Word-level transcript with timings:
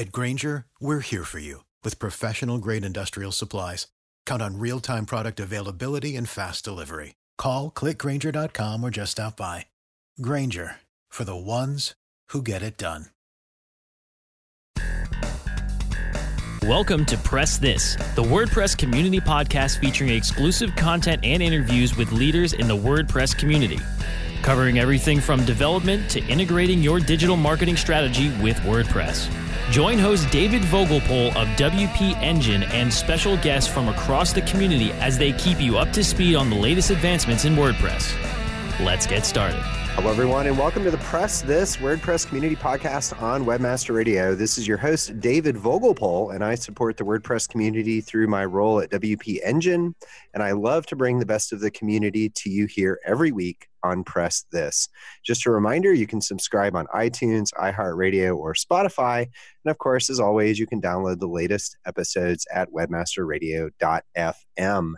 At 0.00 0.12
Grainger, 0.12 0.64
we're 0.80 1.00
here 1.00 1.24
for 1.24 1.40
you 1.40 1.64
with 1.84 1.98
professional 1.98 2.56
grade 2.56 2.86
industrial 2.86 3.32
supplies. 3.32 3.86
Count 4.24 4.40
on 4.40 4.58
real 4.58 4.80
time 4.80 5.04
product 5.04 5.38
availability 5.38 6.16
and 6.16 6.26
fast 6.26 6.64
delivery. 6.64 7.16
Call 7.36 7.70
clickgrainger.com 7.70 8.82
or 8.82 8.88
just 8.88 9.12
stop 9.12 9.36
by. 9.36 9.66
Grainger 10.22 10.76
for 11.10 11.24
the 11.24 11.36
ones 11.36 11.94
who 12.30 12.40
get 12.40 12.62
it 12.62 12.78
done. 12.78 13.08
Welcome 16.62 17.04
to 17.04 17.18
Press 17.18 17.58
This, 17.58 17.96
the 18.14 18.22
WordPress 18.22 18.78
community 18.78 19.20
podcast 19.20 19.80
featuring 19.80 20.08
exclusive 20.08 20.74
content 20.76 21.22
and 21.24 21.42
interviews 21.42 21.98
with 21.98 22.10
leaders 22.10 22.54
in 22.54 22.68
the 22.68 22.76
WordPress 22.76 23.36
community, 23.36 23.80
covering 24.42 24.78
everything 24.78 25.20
from 25.20 25.44
development 25.44 26.08
to 26.10 26.24
integrating 26.26 26.82
your 26.82 26.98
digital 26.98 27.36
marketing 27.36 27.76
strategy 27.76 28.30
with 28.42 28.56
WordPress. 28.58 29.30
Join 29.70 29.98
host 29.98 30.30
David 30.30 30.62
Vogelpohl 30.62 31.28
of 31.36 31.46
WP 31.56 32.16
Engine 32.22 32.64
and 32.64 32.92
special 32.92 33.36
guests 33.36 33.72
from 33.72 33.88
across 33.88 34.32
the 34.32 34.42
community 34.42 34.92
as 34.94 35.16
they 35.16 35.32
keep 35.32 35.60
you 35.60 35.78
up 35.78 35.92
to 35.92 36.02
speed 36.02 36.34
on 36.34 36.50
the 36.50 36.56
latest 36.56 36.90
advancements 36.90 37.44
in 37.44 37.54
WordPress. 37.54 38.14
Let's 38.84 39.06
get 39.06 39.24
started. 39.24 39.62
Hello, 39.94 40.10
everyone, 40.10 40.46
and 40.46 40.58
welcome 40.58 40.82
to 40.84 40.90
the 40.90 40.98
Press 40.98 41.42
This 41.42 41.76
WordPress 41.76 42.26
Community 42.26 42.56
Podcast 42.56 43.20
on 43.20 43.44
Webmaster 43.44 43.94
Radio. 43.94 44.34
This 44.34 44.56
is 44.56 44.66
your 44.66 44.78
host, 44.78 45.20
David 45.20 45.56
Vogelpohl, 45.56 46.34
and 46.34 46.42
I 46.42 46.54
support 46.54 46.96
the 46.96 47.04
WordPress 47.04 47.48
community 47.48 48.00
through 48.00 48.26
my 48.26 48.44
role 48.44 48.80
at 48.80 48.90
WP 48.90 49.40
Engine. 49.44 49.94
And 50.32 50.42
I 50.42 50.52
love 50.52 50.86
to 50.86 50.96
bring 50.96 51.18
the 51.18 51.26
best 51.26 51.52
of 51.52 51.60
the 51.60 51.70
community 51.70 52.30
to 52.30 52.50
you 52.50 52.66
here 52.66 52.98
every 53.04 53.30
week 53.30 53.69
on 53.82 54.04
Press 54.04 54.44
This. 54.52 54.88
Just 55.24 55.46
a 55.46 55.50
reminder 55.50 55.92
you 55.92 56.06
can 56.06 56.20
subscribe 56.20 56.76
on 56.76 56.86
iTunes, 56.94 57.52
iHeartRadio, 57.54 58.36
or 58.36 58.54
Spotify. 58.54 59.26
And 59.64 59.70
of 59.70 59.78
course, 59.78 60.10
as 60.10 60.20
always, 60.20 60.58
you 60.58 60.66
can 60.66 60.80
download 60.80 61.20
the 61.20 61.28
latest 61.28 61.76
episodes 61.86 62.46
at 62.52 62.70
webmasterradio.fm. 62.70 64.92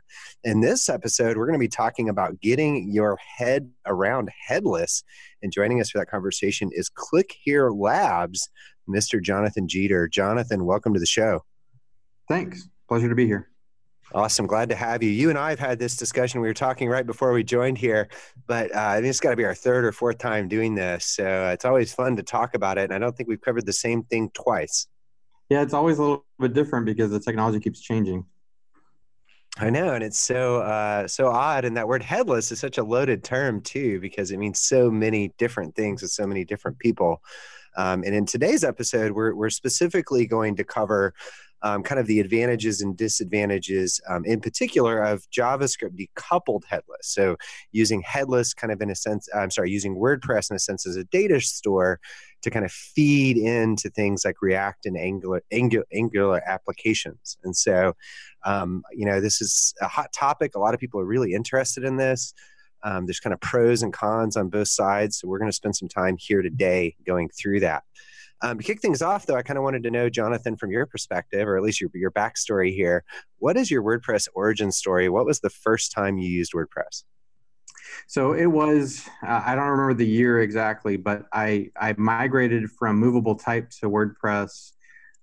In 0.45 0.61
this 0.61 0.89
episode, 0.89 1.37
we're 1.37 1.47
going 1.47 1.59
to 1.59 1.59
be 1.59 1.69
talking 1.69 2.09
about 2.09 2.41
getting 2.41 2.91
your 2.93 3.19
head 3.37 3.71
around 3.87 4.31
headless. 4.47 5.03
And 5.43 5.53
joining 5.53 5.81
us 5.81 5.91
for 5.91 5.99
that 5.99 6.07
conversation 6.07 6.71
is 6.73 6.89
Click 6.89 7.35
Here 7.43 7.71
Labs, 7.71 8.49
Mr. 8.89 9.23
Jonathan 9.23 9.69
Jeter. 9.69 10.09
Jonathan, 10.09 10.65
welcome 10.65 10.95
to 10.95 11.01
the 11.01 11.07
show. 11.07 11.45
Thanks. 12.29 12.69
Pleasure 12.89 13.09
to 13.09 13.15
be 13.15 13.27
here. 13.27 13.52
Awesome. 14.15 14.47
Glad 14.47 14.69
to 14.69 14.75
have 14.75 15.03
you. 15.03 15.09
You 15.09 15.31
and 15.31 15.39
I 15.39 15.51
have 15.51 15.59
had 15.59 15.79
this 15.79 15.97
discussion. 15.97 16.43
We 16.43 16.49
were 16.49 16.55
talking 16.55 16.89
right 16.89 17.07
before 17.07 17.33
we 17.33 17.43
joined 17.43 17.79
here, 17.79 18.09
but 18.47 18.75
uh, 18.75 18.79
I 18.79 18.95
think 18.97 19.07
it's 19.07 19.21
got 19.21 19.31
to 19.31 19.37
be 19.37 19.45
our 19.47 19.55
third 19.55 19.87
or 19.87 19.93
fourth 19.93 20.19
time 20.19 20.49
doing 20.49 20.75
this. 20.75 21.07
So 21.07 21.49
it's 21.49 21.65
always 21.65 21.95
fun 21.95 22.17
to 22.17 22.23
talk 22.23 22.55
about 22.55 22.77
it. 22.77 22.85
And 22.85 22.93
I 22.93 22.99
don't 22.99 23.17
think 23.17 23.29
we've 23.29 23.41
covered 23.41 23.65
the 23.65 23.73
same 23.73 24.03
thing 24.03 24.31
twice. 24.35 24.87
Yeah, 25.49 25.63
it's 25.63 25.73
always 25.73 25.99
a 25.99 26.03
little 26.03 26.27
bit 26.39 26.53
different 26.53 26.85
because 26.85 27.11
the 27.11 27.21
technology 27.21 27.59
keeps 27.59 27.81
changing. 27.81 28.27
I 29.59 29.71
know, 29.71 29.93
and 29.95 30.03
it's 30.03 30.19
so 30.19 30.61
uh, 30.61 31.07
so 31.07 31.29
odd. 31.29 31.65
And 31.67 31.77
that 31.77 31.87
word 31.87 32.03
"headless" 32.03 32.51
is 32.53 32.61
such 32.61 32.79
a 32.79 32.83
loaded 32.83 33.23
term 33.23 33.61
too, 33.61 34.01
because 34.01 34.31
it 34.31 34.39
means 34.39 34.61
so 34.61 34.91
many 34.91 35.33
different 35.37 35.75
things 35.75 36.01
to 36.01 36.09
so 36.09 36.27
many 36.27 36.45
different 36.45 36.79
people. 36.79 37.23
Um, 37.77 38.03
and 38.05 38.15
in 38.15 38.25
today's 38.25 38.65
episode, 38.65 39.13
we're 39.13 39.35
we're 39.35 39.51
specifically 39.51 40.27
going 40.27 40.57
to 40.57 40.65
cover 40.65 41.13
um, 41.63 41.83
kind 41.83 42.01
of 42.01 42.07
the 42.07 42.21
advantages 42.21 42.81
and 42.81 42.97
disadvantages, 42.97 44.01
um, 44.09 44.25
in 44.25 44.41
particular, 44.41 45.03
of 45.03 45.29
JavaScript 45.31 45.97
decoupled 45.97 46.65
headless. 46.69 47.07
So 47.07 47.37
using 47.71 48.03
headless 48.03 48.53
kind 48.53 48.73
of 48.73 48.81
in 48.81 48.91
a 48.91 48.97
sense, 48.97 49.29
I'm 49.35 49.51
sorry, 49.51 49.71
using 49.71 49.97
WordPress 49.97 50.51
in 50.51 50.57
a 50.57 50.59
sense 50.59 50.87
as 50.87 50.97
a 50.97 51.05
data 51.05 51.41
store 51.41 52.01
to 52.43 52.51
kind 52.51 52.65
of 52.65 52.73
feed 52.73 53.37
into 53.37 53.89
things 53.91 54.25
like 54.25 54.43
React 54.43 54.87
and 54.87 54.97
Angular, 54.97 55.43
Angular, 55.53 55.87
Angular 55.93 56.43
applications. 56.45 57.39
And 57.45 57.57
so, 57.57 57.95
um, 58.45 58.83
you 58.93 59.07
know, 59.07 59.21
this 59.21 59.41
is 59.41 59.75
a 59.81 59.87
hot 59.87 60.13
topic. 60.13 60.57
A 60.57 60.59
lot 60.59 60.75
of 60.75 60.81
people 60.81 61.01
are 61.01 61.05
really 61.05 61.35
interested 61.35 61.85
in 61.85 61.97
this. 61.97 62.35
Um, 62.83 63.07
there's 63.07 63.21
kind 63.21 63.33
of 63.33 63.41
pros 63.41 63.85
and 63.85 63.93
cons 63.93 64.37
on 64.37 64.49
both 64.49 64.67
sides. 64.67 65.21
So 65.21 65.29
we're 65.29 65.39
going 65.39 65.51
to 65.51 65.57
spend 65.57 65.77
some 65.77 65.89
time 65.89 66.17
here 66.19 66.43
today 66.43 66.97
going 67.07 67.29
through 67.29 67.61
that. 67.61 67.85
Um, 68.43 68.59
to 68.59 68.65
kick 68.65 68.81
things 68.81 69.03
off, 69.03 69.25
though, 69.25 69.37
I 69.37 69.43
kind 69.43 69.57
of 69.57 69.63
wanted 69.63 69.85
to 69.85 69.91
know, 69.91 70.11
Jonathan, 70.11 70.57
from 70.57 70.73
your 70.73 70.85
perspective, 70.85 71.47
or 71.47 71.57
at 71.57 71.63
least 71.63 71.81
your, 71.81 71.91
your 71.95 72.11
backstory 72.11 72.75
here, 72.75 73.05
what 73.39 73.57
is 73.57 73.71
your 73.71 73.83
WordPress 73.83 74.27
origin 74.35 74.73
story? 74.73 75.09
What 75.09 75.27
was 75.27 75.41
the 75.41 75.51
first 75.51 75.93
time 75.93 76.19
you 76.19 76.29
used 76.29 76.53
WordPress? 76.53 77.05
So 78.09 78.33
it 78.33 78.47
was, 78.47 79.07
uh, 79.27 79.43
I 79.45 79.55
don't 79.55 79.69
remember 79.69 79.95
the 79.95 80.07
year 80.07 80.41
exactly, 80.41 80.97
but 80.97 81.25
I, 81.33 81.71
I 81.81 81.95
migrated 81.97 82.71
from 82.71 82.97
movable 82.97 83.37
type 83.37 83.71
to 83.81 83.89
WordPress 83.89 84.73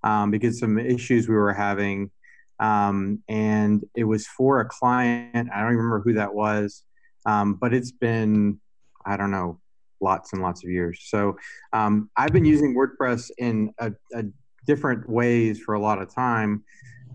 um, 0.03 0.31
because 0.31 0.59
some 0.59 0.78
issues 0.78 1.28
we 1.28 1.35
were 1.35 1.53
having. 1.53 2.12
Um, 2.59 3.24
and 3.28 3.84
it 3.96 4.03
was 4.03 4.28
for 4.28 4.59
a 4.62 4.66
client. 4.66 5.50
I 5.53 5.59
don't 5.59 5.75
remember 5.75 6.02
who 6.02 6.13
that 6.13 6.34
was, 6.34 6.84
um, 7.25 7.56
but 7.56 7.74
it's 7.74 7.91
been, 7.91 8.59
I 9.06 9.18
don't 9.18 9.31
know, 9.31 9.59
lots 10.02 10.34
and 10.34 10.42
lots 10.42 10.64
of 10.64 10.70
years. 10.70 11.06
So 11.08 11.38
um, 11.74 12.10
I've 12.18 12.34
been 12.34 12.46
using 12.46 12.76
WordPress 12.76 13.32
in 13.38 13.74
a, 13.80 13.92
a 14.14 14.24
different 14.66 15.10
ways 15.10 15.60
for 15.60 15.76
a 15.76 15.80
lot 15.80 16.02
of 16.02 16.14
time. 16.14 16.64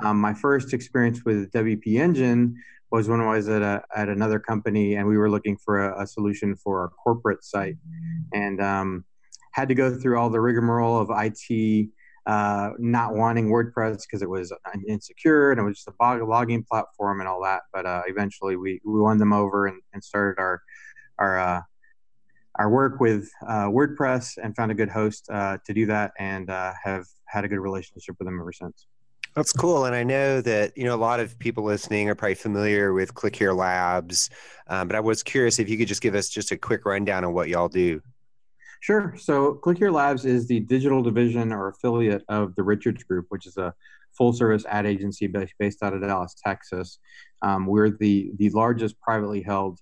Um, 0.01 0.21
my 0.21 0.35
first 0.35 0.73
experience 0.73 1.25
with 1.25 1.51
WP 1.53 2.01
Engine 2.01 2.57
was 2.91 3.09
when 3.09 3.21
I 3.21 3.31
was 3.31 3.49
at 3.49 3.63
a, 3.63 3.83
at 3.95 4.09
another 4.09 4.39
company 4.39 4.95
and 4.95 5.07
we 5.07 5.17
were 5.17 5.31
looking 5.31 5.57
for 5.57 5.91
a, 5.91 6.03
a 6.03 6.07
solution 6.07 6.57
for 6.57 6.81
our 6.81 6.89
corporate 6.89 7.45
site 7.45 7.77
and 8.33 8.61
um, 8.61 9.05
had 9.53 9.69
to 9.69 9.75
go 9.75 9.97
through 9.97 10.19
all 10.19 10.31
the 10.31 10.41
rigmarole 10.41 10.99
of 10.99 11.11
IT 11.11 11.89
uh, 12.27 12.71
not 12.79 13.15
wanting 13.15 13.49
WordPress 13.49 14.03
because 14.03 14.23
it 14.23 14.31
was 14.31 14.53
insecure 14.89 15.51
and 15.51 15.61
it 15.61 15.63
was 15.63 15.77
just 15.77 15.89
a 15.89 15.93
blogging 15.93 16.67
platform 16.67 17.21
and 17.21 17.29
all 17.29 17.43
that. 17.43 17.63
But 17.73 17.85
uh, 17.85 18.03
eventually 18.07 18.57
we, 18.57 18.81
we 18.85 19.01
won 19.01 19.19
them 19.19 19.33
over 19.33 19.67
and, 19.67 19.81
and 19.93 20.03
started 20.03 20.41
our 20.41 20.63
our 21.19 21.39
uh, 21.39 21.61
our 22.57 22.71
work 22.71 23.01
with 23.01 23.31
uh, 23.47 23.67
WordPress 23.67 24.39
and 24.43 24.55
found 24.55 24.71
a 24.71 24.75
good 24.75 24.89
host 24.89 25.29
uh, 25.31 25.59
to 25.67 25.75
do 25.75 25.87
that 25.87 26.13
and 26.19 26.51
uh, 26.51 26.73
have 26.83 27.07
had 27.27 27.45
a 27.45 27.49
good 27.49 27.59
relationship 27.59 28.17
with 28.19 28.27
them 28.27 28.39
ever 28.41 28.53
since. 28.53 28.87
That's 29.35 29.53
cool. 29.53 29.87
And 29.87 29.97
I 29.97 30.05
know 30.05 30.41
that, 30.43 30.77
you 30.79 30.85
know, 30.85 30.95
a 30.95 30.97
lot 30.97 31.19
of 31.19 31.37
people 31.41 31.65
listening 31.65 32.09
are 32.09 32.15
probably 32.15 32.37
familiar 32.37 32.93
with 32.93 33.15
Click 33.15 33.35
Here 33.35 33.53
Labs. 33.53 34.31
Um, 34.69 34.87
but 34.87 34.97
I 34.97 35.01
was 35.01 35.25
curious 35.25 35.59
if 35.59 35.69
you 35.69 35.77
could 35.77 35.89
just 35.89 36.03
give 36.03 36.15
us 36.15 36.29
just 36.29 36.53
a 36.53 36.57
quick 36.57 36.85
rundown 36.85 37.25
on 37.25 37.35
what 37.35 37.49
y'all 37.49 37.69
do. 37.69 38.01
Sure. 38.79 39.15
So 39.19 39.55
Click 39.55 39.79
Here 39.79 39.91
Labs 39.91 40.25
is 40.25 40.47
the 40.47 40.61
digital 40.61 41.03
division 41.03 41.53
or 41.53 41.69
affiliate 41.69 42.23
of 42.29 42.55
the 42.55 42.63
Richards 42.63 43.03
Group, 43.03 43.27
which 43.31 43.47
is 43.47 43.57
a 43.57 43.75
full 44.17 44.33
service 44.33 44.65
ad 44.69 44.87
agency 44.87 45.27
based 45.27 45.83
out 45.83 45.95
of 45.95 46.01
Dallas, 46.01 46.37
Texas. 46.45 47.01
Um, 47.43 47.67
we're 47.67 47.91
the, 47.91 48.31
the 48.37 48.51
largest 48.51 49.01
privately 49.01 49.43
held 49.43 49.81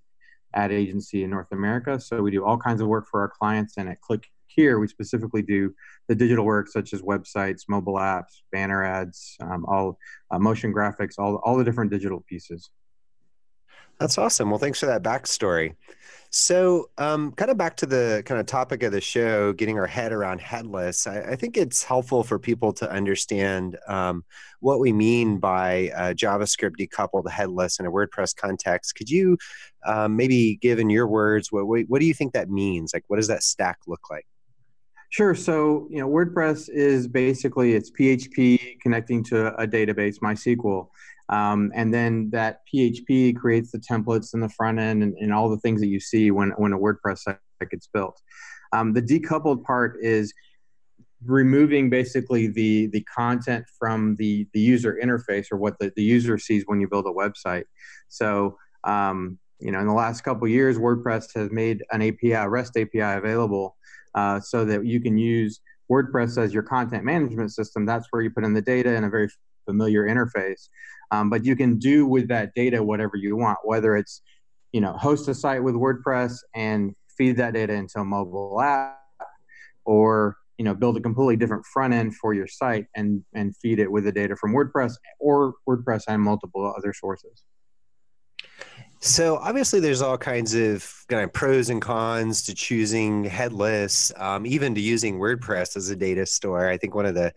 ad 0.54 0.72
agency 0.72 1.24
in 1.24 1.30
North 1.30 1.52
America. 1.52 1.98
So 2.00 2.22
we 2.22 2.30
do 2.30 2.44
all 2.44 2.58
kinds 2.58 2.80
of 2.80 2.88
work 2.88 3.06
for 3.10 3.20
our 3.20 3.28
clients. 3.28 3.76
And 3.76 3.88
at 3.88 4.00
Click 4.00 4.26
here 4.46 4.78
we 4.78 4.86
specifically 4.86 5.42
do 5.42 5.74
the 6.08 6.14
digital 6.14 6.44
work 6.44 6.68
such 6.68 6.92
as 6.92 7.02
websites, 7.02 7.62
mobile 7.68 7.94
apps, 7.94 8.42
banner 8.50 8.84
ads, 8.84 9.36
um, 9.40 9.64
all 9.66 9.98
uh, 10.30 10.38
motion 10.38 10.72
graphics, 10.72 11.14
all 11.18 11.36
all 11.44 11.56
the 11.56 11.64
different 11.64 11.90
digital 11.90 12.20
pieces. 12.28 12.70
That's 14.02 14.18
awesome. 14.18 14.50
Well, 14.50 14.58
thanks 14.58 14.80
for 14.80 14.86
that 14.86 15.04
backstory. 15.04 15.76
So, 16.30 16.90
um, 16.98 17.30
kind 17.32 17.52
of 17.52 17.56
back 17.56 17.76
to 17.76 17.86
the 17.86 18.24
kind 18.26 18.40
of 18.40 18.46
topic 18.46 18.82
of 18.82 18.90
the 18.90 19.00
show, 19.00 19.52
getting 19.52 19.78
our 19.78 19.86
head 19.86 20.12
around 20.12 20.40
headless. 20.40 21.06
I, 21.06 21.20
I 21.20 21.36
think 21.36 21.56
it's 21.56 21.84
helpful 21.84 22.24
for 22.24 22.40
people 22.40 22.72
to 22.72 22.90
understand 22.90 23.78
um, 23.86 24.24
what 24.58 24.80
we 24.80 24.92
mean 24.92 25.38
by 25.38 25.92
uh, 25.94 26.14
JavaScript 26.14 26.72
decoupled 26.80 27.30
headless 27.30 27.78
in 27.78 27.86
a 27.86 27.92
WordPress 27.92 28.34
context. 28.34 28.96
Could 28.96 29.08
you 29.08 29.38
um, 29.86 30.16
maybe 30.16 30.58
give 30.60 30.80
in 30.80 30.90
your 30.90 31.06
words 31.06 31.52
what, 31.52 31.64
what 31.64 32.00
do 32.00 32.06
you 32.06 32.14
think 32.14 32.32
that 32.32 32.50
means? 32.50 32.92
Like, 32.92 33.04
what 33.06 33.18
does 33.18 33.28
that 33.28 33.44
stack 33.44 33.78
look 33.86 34.10
like? 34.10 34.26
Sure. 35.10 35.36
So, 35.36 35.86
you 35.90 36.00
know, 36.00 36.08
WordPress 36.08 36.68
is 36.70 37.06
basically 37.06 37.74
it's 37.74 37.92
PHP 37.92 38.80
connecting 38.80 39.22
to 39.24 39.54
a 39.60 39.68
database, 39.68 40.18
MySQL. 40.18 40.88
Um, 41.28 41.72
and 41.74 41.92
then 41.92 42.30
that 42.30 42.60
PHP 42.72 43.36
creates 43.36 43.70
the 43.70 43.78
templates 43.78 44.34
in 44.34 44.40
the 44.40 44.48
front 44.48 44.78
end 44.78 45.02
and, 45.02 45.14
and, 45.18 45.32
all 45.32 45.48
the 45.48 45.58
things 45.58 45.80
that 45.80 45.86
you 45.86 46.00
see 46.00 46.30
when, 46.30 46.50
when 46.56 46.72
a 46.72 46.78
WordPress 46.78 47.18
site 47.20 47.38
gets 47.70 47.86
built. 47.86 48.20
Um, 48.72 48.92
the 48.92 49.00
decoupled 49.00 49.62
part 49.64 49.96
is 50.02 50.34
removing 51.24 51.88
basically 51.88 52.48
the, 52.48 52.86
the 52.88 53.02
content 53.02 53.64
from 53.78 54.16
the, 54.16 54.46
the 54.52 54.60
user 54.60 54.98
interface 55.02 55.46
or 55.52 55.56
what 55.56 55.78
the, 55.78 55.92
the 55.96 56.02
user 56.02 56.38
sees 56.38 56.64
when 56.66 56.80
you 56.80 56.88
build 56.88 57.06
a 57.06 57.10
website. 57.10 57.64
So, 58.08 58.56
um, 58.84 59.38
you 59.60 59.70
know, 59.70 59.78
in 59.78 59.86
the 59.86 59.92
last 59.92 60.22
couple 60.22 60.48
years, 60.48 60.76
WordPress 60.76 61.34
has 61.34 61.50
made 61.52 61.84
an 61.92 62.02
API, 62.02 62.48
REST 62.48 62.76
API 62.76 63.18
available 63.18 63.76
uh, 64.14 64.40
so 64.40 64.64
that 64.64 64.84
you 64.84 65.00
can 65.00 65.16
use 65.16 65.60
WordPress 65.90 66.42
as 66.42 66.52
your 66.52 66.62
content 66.64 67.04
management 67.04 67.52
system. 67.52 67.86
That's 67.86 68.06
where 68.10 68.22
you 68.22 68.30
put 68.30 68.44
in 68.44 68.54
the 68.54 68.62
data 68.62 68.94
in 68.94 69.04
a 69.04 69.10
very 69.10 69.28
familiar 69.64 70.06
interface. 70.08 70.68
Um, 71.12 71.28
but 71.28 71.44
you 71.44 71.54
can 71.54 71.78
do 71.78 72.06
with 72.06 72.26
that 72.28 72.54
data 72.54 72.82
whatever 72.82 73.16
you 73.16 73.36
want, 73.36 73.58
whether 73.62 73.96
it's 73.96 74.22
you 74.72 74.80
know 74.80 74.94
host 74.94 75.28
a 75.28 75.34
site 75.34 75.62
with 75.62 75.74
WordPress 75.74 76.38
and 76.54 76.94
feed 77.16 77.36
that 77.36 77.52
data 77.52 77.74
into 77.74 78.00
a 78.00 78.04
mobile 78.04 78.60
app, 78.60 78.98
or 79.84 80.38
you 80.56 80.64
know 80.64 80.74
build 80.74 80.96
a 80.96 81.00
completely 81.00 81.36
different 81.36 81.64
front 81.66 81.92
end 81.92 82.16
for 82.16 82.32
your 82.32 82.46
site 82.46 82.86
and 82.96 83.22
and 83.34 83.54
feed 83.58 83.78
it 83.78 83.92
with 83.92 84.04
the 84.04 84.12
data 84.12 84.34
from 84.34 84.54
WordPress 84.54 84.94
or 85.20 85.54
WordPress 85.68 86.04
and 86.08 86.22
multiple 86.22 86.72
other 86.76 86.94
sources. 86.94 87.44
So 89.00 89.36
obviously, 89.36 89.80
there's 89.80 90.00
all 90.00 90.16
kinds 90.16 90.54
of 90.54 90.88
kind 91.08 91.24
of 91.24 91.32
pros 91.32 91.68
and 91.68 91.82
cons 91.82 92.42
to 92.44 92.54
choosing 92.54 93.24
headless, 93.24 94.12
um, 94.16 94.46
even 94.46 94.74
to 94.76 94.80
using 94.80 95.18
WordPress 95.18 95.76
as 95.76 95.90
a 95.90 95.96
data 95.96 96.24
store. 96.24 96.68
I 96.68 96.78
think 96.78 96.94
one 96.94 97.04
of 97.04 97.14
the 97.16 97.32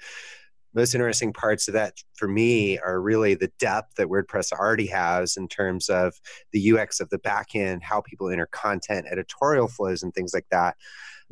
most 0.76 0.94
interesting 0.94 1.32
parts 1.32 1.68
of 1.68 1.74
that 1.74 1.94
for 2.16 2.28
me 2.28 2.78
are 2.80 3.02
really 3.02 3.34
the 3.34 3.52
depth 3.60 3.96
that 3.96 4.08
WordPress 4.08 4.52
already 4.52 4.88
has 4.88 5.38
in 5.38 5.48
terms 5.48 5.90
of 5.90 6.14
the 6.52 6.78
UX 6.78 7.00
of 7.00 7.10
the 7.10 7.20
backend, 7.20 7.82
how 7.82 8.02
people 8.02 8.30
enter 8.30 8.48
content, 8.48 9.08
editorial 9.10 9.68
flows, 9.68 10.04
and 10.04 10.14
things 10.14 10.34
like 10.34 10.46
that. 10.52 10.76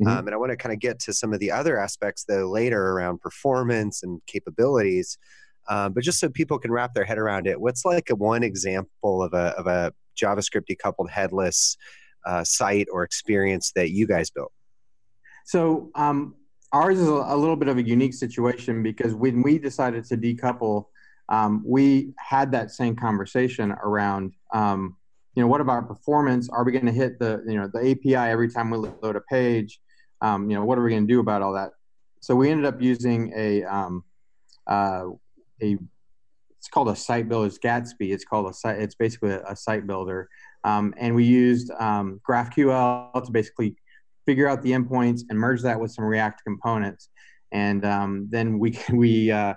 Mm-hmm. 0.02 0.10
Um, 0.10 0.26
and 0.26 0.34
I 0.34 0.38
want 0.38 0.50
to 0.50 0.56
kind 0.56 0.72
of 0.72 0.80
get 0.80 0.98
to 1.00 1.12
some 1.12 1.32
of 1.32 1.40
the 1.40 1.52
other 1.52 1.78
aspects 1.78 2.24
though 2.24 2.50
later 2.50 2.90
around 2.90 3.20
performance 3.20 4.02
and 4.02 4.20
capabilities. 4.26 5.18
Um, 5.68 5.92
but 5.92 6.02
just 6.02 6.18
so 6.18 6.28
people 6.28 6.58
can 6.58 6.72
wrap 6.72 6.94
their 6.94 7.04
head 7.04 7.18
around 7.18 7.46
it, 7.46 7.60
what's 7.60 7.84
like 7.84 8.10
a 8.10 8.16
one 8.16 8.42
example 8.42 9.22
of 9.22 9.32
a 9.34 9.54
of 9.56 9.66
a 9.66 9.92
JavaScript 10.20 10.64
decoupled 10.70 11.10
headless 11.10 11.76
uh, 12.26 12.44
site 12.44 12.88
or 12.90 13.02
experience 13.02 13.72
that 13.76 13.90
you 13.90 14.06
guys 14.06 14.30
built? 14.30 14.52
So 15.46 15.90
um, 15.94 16.34
ours 16.74 16.98
is 16.98 17.06
a, 17.06 17.36
little 17.36 17.54
bit 17.54 17.68
of 17.68 17.78
a 17.78 17.82
unique 17.82 18.12
situation 18.12 18.82
because 18.82 19.14
when 19.14 19.42
we 19.42 19.58
decided 19.58 20.04
to 20.06 20.16
decouple, 20.16 20.86
um, 21.28 21.62
we 21.64 22.12
had 22.18 22.50
that 22.50 22.72
same 22.72 22.96
conversation 22.96 23.70
around, 23.70 24.32
um, 24.52 24.96
you 25.36 25.42
know, 25.42 25.46
what 25.46 25.60
about 25.60 25.86
performance? 25.86 26.48
Are 26.48 26.64
we 26.64 26.72
going 26.72 26.86
to 26.86 26.92
hit 26.92 27.20
the, 27.20 27.44
you 27.46 27.54
know, 27.54 27.70
the 27.72 27.92
API 27.92 28.16
every 28.16 28.50
time 28.50 28.70
we 28.70 28.78
load 28.78 29.14
a 29.14 29.20
page? 29.20 29.80
Um, 30.20 30.50
you 30.50 30.56
know, 30.56 30.64
what 30.64 30.76
are 30.76 30.82
we 30.82 30.90
going 30.90 31.06
to 31.06 31.12
do 31.12 31.20
about 31.20 31.42
all 31.42 31.52
that? 31.52 31.70
So 32.20 32.34
we 32.34 32.50
ended 32.50 32.66
up 32.66 32.82
using 32.82 33.32
a, 33.36 33.62
um, 33.62 34.02
uh, 34.66 35.04
a, 35.62 35.78
it's 36.58 36.68
called 36.68 36.88
a 36.88 36.96
site 36.96 37.28
builder. 37.28 37.46
It's 37.46 37.58
Gatsby. 37.58 38.12
It's 38.12 38.24
called 38.24 38.50
a 38.50 38.52
site. 38.52 38.80
It's 38.80 38.96
basically 38.96 39.30
a, 39.30 39.44
a 39.44 39.54
site 39.54 39.86
builder. 39.86 40.28
Um, 40.64 40.92
and 40.96 41.14
we 41.14 41.24
used 41.24 41.70
um, 41.78 42.20
GraphQL 42.28 43.24
to 43.24 43.30
basically 43.30 43.76
figure 44.26 44.48
out 44.48 44.62
the 44.62 44.72
endpoints 44.72 45.22
and 45.28 45.38
merge 45.38 45.62
that 45.62 45.80
with 45.80 45.92
some 45.92 46.04
React 46.04 46.42
components. 46.44 47.08
And 47.52 47.84
um, 47.84 48.28
then 48.30 48.58
we 48.58 48.78
we 48.92 49.30
uh, 49.30 49.54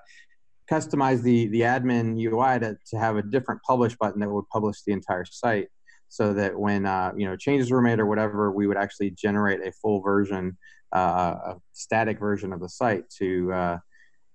customize 0.70 1.22
the 1.22 1.48
the 1.48 1.62
admin 1.62 2.20
UI 2.20 2.60
to, 2.60 2.78
to 2.90 2.98
have 2.98 3.18
a 3.18 3.24
different 3.24 3.62
publish 3.64 3.96
button 3.96 4.20
that 4.22 4.30
would 4.30 4.48
publish 4.50 4.84
the 4.84 4.94
entire 4.94 5.26
site, 5.26 5.70
so 6.10 6.34
that 6.34 6.58
when 6.58 6.86
uh, 6.86 7.14
you 7.18 7.26
know 7.26 7.36
changes 7.36 7.72
were 7.72 7.82
made 7.82 8.00
or 8.00 8.06
whatever, 8.06 8.52
we 8.52 8.68
would 8.68 8.78
actually 8.78 9.12
generate 9.12 9.66
a 9.66 9.72
full 9.72 10.02
version, 10.02 10.58
uh, 10.96 11.36
a 11.46 11.56
static 11.74 12.20
version 12.20 12.54
of 12.54 12.60
the 12.60 12.70
site 12.70 13.10
to 13.18 13.52
uh, 13.52 13.78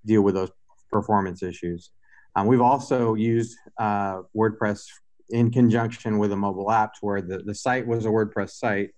deal 0.05 0.23
with 0.23 0.35
those 0.35 0.51
performance 0.91 1.43
issues. 1.43 1.91
Um, 2.35 2.47
we've 2.47 2.61
also 2.61 3.15
used 3.15 3.57
uh, 3.79 4.23
WordPress 4.35 4.87
in 5.31 5.51
conjunction 5.51 6.19
with 6.19 6.33
a 6.33 6.37
mobile 6.37 6.71
app, 6.71 6.95
to 6.95 7.01
where 7.01 7.23
the, 7.23 7.39
the 7.39 7.55
site 7.55 7.87
was 7.87 8.05
a 8.05 8.09
WordPress 8.09 8.51
site, 8.51 8.91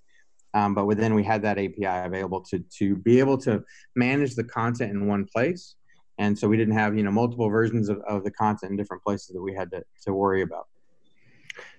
um, 0.55 0.75
but 0.75 0.87
within 0.87 1.15
we 1.15 1.25
had 1.25 1.43
that 1.43 1.59
API 1.59 2.07
available 2.07 2.41
to 2.41 2.61
to 2.79 2.97
be 2.97 3.19
able 3.19 3.37
to 3.39 3.63
manage 3.97 4.35
the 4.35 4.45
content 4.45 4.93
in 4.93 5.07
one 5.07 5.27
place, 5.27 5.77
and 6.19 6.39
so 6.39 6.49
we 6.49 6.57
didn't 6.57 6.75
have 6.75 6.97
you 6.97 7.03
know 7.03 7.11
multiple 7.11 7.49
versions 7.51 7.89
of, 7.89 7.99
of 8.09 8.25
the 8.25 8.31
content 8.31 8.71
in 8.71 8.77
different 8.77 9.03
places 9.03 9.29
that 9.35 9.43
we 9.43 9.53
had 9.53 9.71
to 9.73 9.83
to 10.05 10.15
worry 10.15 10.43
about. 10.43 10.67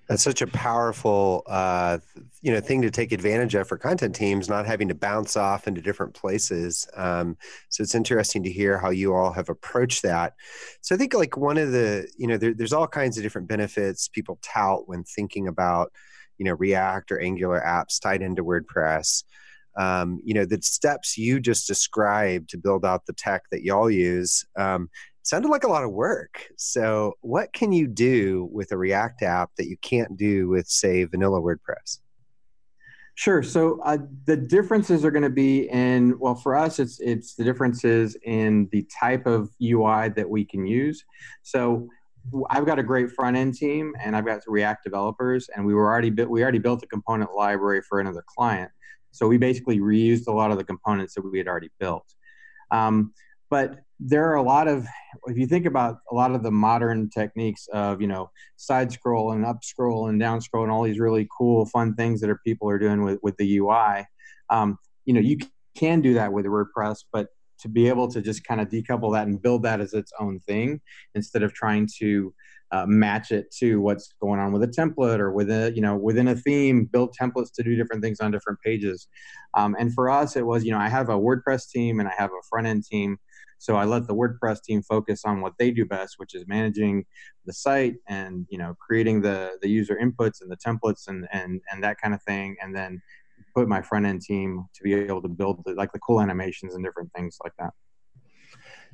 That's 0.07 0.22
such 0.22 0.44
a 0.44 0.48
powerful, 0.48 1.42
uh, 1.48 1.98
you 2.42 2.54
know, 2.54 2.60
thing 2.60 2.83
to 2.83 2.92
take 2.92 3.12
advantage 3.12 3.56
of 3.56 3.68
for 3.68 3.75
content 3.75 4.13
teams, 4.13 4.48
not 4.48 4.68
having 4.68 4.88
to 4.89 4.94
bounce 4.94 5.36
off 5.36 5.68
into 5.68 5.81
different 5.81 6.13
places. 6.13 6.88
Um, 6.95 7.38
so 7.69 7.81
it's 7.81 7.95
interesting 7.95 8.44
to 8.44 8.51
hear 8.51 8.77
how 8.77 8.92
you 8.92 9.16
all 9.16 9.31
have 9.31 9.50
approached 9.50 10.04
that. 10.04 10.33
So 10.81 10.94
I 10.94 10.98
think 11.00 11.16
like 11.16 11.38
one 11.38 11.57
of 11.57 11.72
the, 11.72 12.07
you 12.18 12.27
know, 12.27 12.38
there, 12.38 12.54
there's 12.54 12.74
all 12.74 12.88
kinds 12.88 13.18
of 13.18 13.24
different 13.24 13.48
benefits 13.48 14.07
people 14.07 14.38
tout 14.44 14.88
when 14.88 15.04
thinking 15.04 15.48
about 15.48 15.92
you 16.38 16.46
know 16.46 16.54
react 16.54 17.12
or 17.12 17.20
angular 17.20 17.62
apps 17.66 18.00
tied 18.00 18.22
into 18.22 18.44
wordpress 18.44 19.24
um, 19.78 20.22
you 20.24 20.34
know 20.34 20.46
the 20.46 20.62
steps 20.62 21.18
you 21.18 21.40
just 21.40 21.68
described 21.68 22.50
to 22.50 22.58
build 22.58 22.86
out 22.86 23.06
the 23.06 23.14
tech 23.14 23.44
that 23.52 23.64
y'all 23.64 23.90
use 23.90 24.46
um, 24.58 24.90
sounded 25.24 25.50
like 25.50 25.64
a 25.64 25.70
lot 25.70 25.84
of 25.84 25.92
work 25.92 26.48
so 26.58 27.14
what 27.22 27.52
can 27.54 27.72
you 27.72 27.88
do 27.88 28.50
with 28.52 28.72
a 28.72 28.78
react 28.78 29.22
app 29.22 29.50
that 29.58 29.68
you 29.68 29.77
can't 29.77 30.18
do 30.18 30.48
with 30.48 30.68
say 30.68 31.04
vanilla 31.04 31.42
wordpress 31.42 32.00
Sure. 33.18 33.42
So 33.42 33.80
uh, 33.84 33.98
the 34.25 34.36
differences 34.36 35.06
are 35.06 35.12
going 35.12 35.24
to 35.24 35.30
be 35.30 35.70
in 35.70 36.20
well, 36.20 36.36
for 36.36 36.54
us, 36.54 36.80
it's 36.80 37.00
it's 37.00 37.36
the 37.36 37.46
differences 37.46 38.18
in 38.24 38.68
the 38.74 38.86
type 39.00 39.25
of 39.25 39.50
UI 39.63 40.10
that 40.10 40.30
we 40.30 40.44
can 40.44 40.68
use. 40.68 41.04
So 41.42 41.88
I've 42.50 42.65
got 42.65 42.79
a 42.79 42.84
great 42.84 43.12
front 43.12 43.38
end 43.38 43.55
team 43.55 43.94
and 44.03 44.15
I've 44.15 44.25
got 44.25 44.41
React 44.48 44.84
developers, 44.84 45.50
and 45.55 45.65
we 45.65 45.74
were 45.74 45.88
already 45.88 46.10
built. 46.10 46.29
We 46.29 46.44
already 46.44 46.60
built 46.60 46.84
a 46.84 46.88
component 46.88 47.34
library 47.34 47.82
for 47.82 48.00
another 48.00 48.24
client, 48.36 48.72
so 49.12 49.27
we 49.27 49.38
basically 49.38 49.79
reused 49.79 50.27
a 50.27 50.32
lot 50.32 50.51
of 50.51 50.58
the 50.58 50.63
components 50.63 51.13
that 51.15 51.22
we 51.22 51.38
had 51.38 51.48
already 51.48 51.70
built. 51.79 52.05
Um, 52.72 53.13
but 53.50 53.79
there 54.00 54.29
are 54.29 54.36
a 54.36 54.41
lot 54.41 54.67
of, 54.67 54.86
if 55.27 55.38
you 55.38 55.48
think 55.48 55.65
about 55.65 56.00
a 56.12 56.15
lot 56.15 56.32
of 56.32 56.44
the 56.44 56.51
modern 56.51 57.10
techniques 57.10 57.67
of 57.72 58.01
you 58.01 58.08
know 58.08 58.32
side 58.58 58.91
scroll 58.91 59.32
and 59.32 59.46
up 59.46 59.63
scroll 59.63 60.08
and 60.08 60.20
down 60.20 60.41
scroll 60.41 60.63
and 60.63 60.72
all 60.72 60.84
these 60.84 61.00
really 61.00 61.27
cool, 61.38 61.65
fun 61.67 61.96
things 61.96 62.22
that 62.22 62.29
are 62.29 62.39
people 62.46 62.70
are 62.70 62.79
doing 62.79 63.03
with 63.03 63.20
with 63.22 63.38
the 63.38 63.58
UI, 63.58 64.05
um, 64.50 64.77
you 65.05 65.13
know 65.13 65.22
you 65.22 65.38
can 65.75 66.01
do 66.01 66.13
that 66.15 66.34
with 66.34 66.46
WordPress, 66.46 67.03
but 67.12 67.27
to 67.65 67.69
be 67.69 67.89
able 67.89 68.07
to 68.07 68.22
just 68.22 68.43
kind 68.43 68.62
of 68.62 68.69
decouple 68.69 69.12
that 69.12 69.25
and 69.25 69.41
build 69.41 69.63
that 69.63 69.81
as 69.81 69.93
its 69.93 70.13
own 70.19 70.39
thing 70.41 70.79
instead 71.15 71.41
of 71.41 71.51
trying 71.51 71.89
to 71.98 72.31
uh, 72.72 72.86
match 72.86 73.31
it 73.31 73.51
to 73.51 73.81
what's 73.81 74.13
going 74.22 74.39
on 74.39 74.51
with 74.51 74.62
a 74.62 74.67
template 74.67 75.19
or 75.19 75.31
within 75.31 75.75
you 75.75 75.81
know 75.81 75.95
within 75.95 76.27
a 76.27 76.36
theme 76.36 76.86
build 76.86 77.15
templates 77.19 77.51
to 77.51 77.63
do 77.63 77.75
different 77.75 78.03
things 78.03 78.19
on 78.19 78.31
different 78.31 78.60
pages. 78.62 79.07
Um, 79.55 79.75
and 79.79 79.91
for 79.93 80.10
us 80.12 80.36
it 80.36 80.45
was 80.45 80.63
you 80.63 80.72
know 80.72 80.77
i 80.77 80.89
have 80.89 81.10
a 81.10 81.17
wordpress 81.17 81.67
team 81.69 82.00
and 82.00 82.07
i 82.07 82.13
have 82.15 82.29
a 82.29 82.43
front 82.50 82.67
end 82.67 82.84
team 82.86 83.17
so 83.57 83.75
i 83.75 83.86
let 83.86 84.05
the 84.05 84.13
wordpress 84.13 84.62
team 84.62 84.84
focus 84.84 85.24
on 85.25 85.41
what 85.41 85.53
they 85.57 85.72
do 85.72 85.86
best 85.86 86.15
which 86.17 86.36
is 86.36 86.45
managing 86.48 87.05
the 87.45 87.53
site 87.53 87.95
and 88.07 88.45
you 88.50 88.57
know 88.57 88.75
creating 88.86 89.22
the 89.22 89.57
the 89.62 89.69
user 89.69 89.98
inputs 90.00 90.41
and 90.41 90.51
the 90.51 90.57
templates 90.57 91.07
and 91.07 91.27
and 91.31 91.62
and 91.72 91.84
that 91.84 91.98
kind 92.00 92.13
of 92.13 92.22
thing 92.24 92.55
and 92.62 92.75
then 92.75 93.01
put 93.55 93.67
my 93.67 93.81
front 93.81 94.05
end 94.05 94.21
team 94.21 94.65
to 94.74 94.83
be 94.83 94.93
able 94.93 95.21
to 95.21 95.27
build 95.27 95.63
the, 95.65 95.74
like 95.74 95.91
the 95.91 96.00
cool 96.00 96.21
animations 96.21 96.75
and 96.75 96.83
different 96.83 97.12
things 97.13 97.38
like 97.43 97.53
that. 97.59 97.71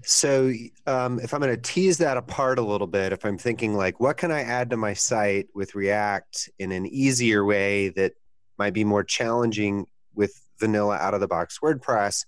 So, 0.03 0.51
um, 0.87 1.19
if 1.19 1.33
I'm 1.33 1.41
going 1.41 1.55
to 1.55 1.61
tease 1.61 1.99
that 1.99 2.17
apart 2.17 2.57
a 2.57 2.63
little 2.63 2.87
bit, 2.87 3.13
if 3.13 3.23
I'm 3.23 3.37
thinking 3.37 3.75
like, 3.75 3.99
what 3.99 4.17
can 4.17 4.31
I 4.31 4.41
add 4.41 4.71
to 4.71 4.77
my 4.77 4.93
site 4.93 5.47
with 5.53 5.75
React 5.75 6.49
in 6.57 6.71
an 6.71 6.87
easier 6.87 7.45
way 7.45 7.89
that 7.89 8.13
might 8.57 8.73
be 8.73 8.83
more 8.83 9.03
challenging 9.03 9.85
with 10.13 10.39
vanilla 10.61 10.95
out 10.97 11.13
of 11.13 11.19
the 11.19 11.27
box 11.27 11.59
WordPress. 11.61 12.25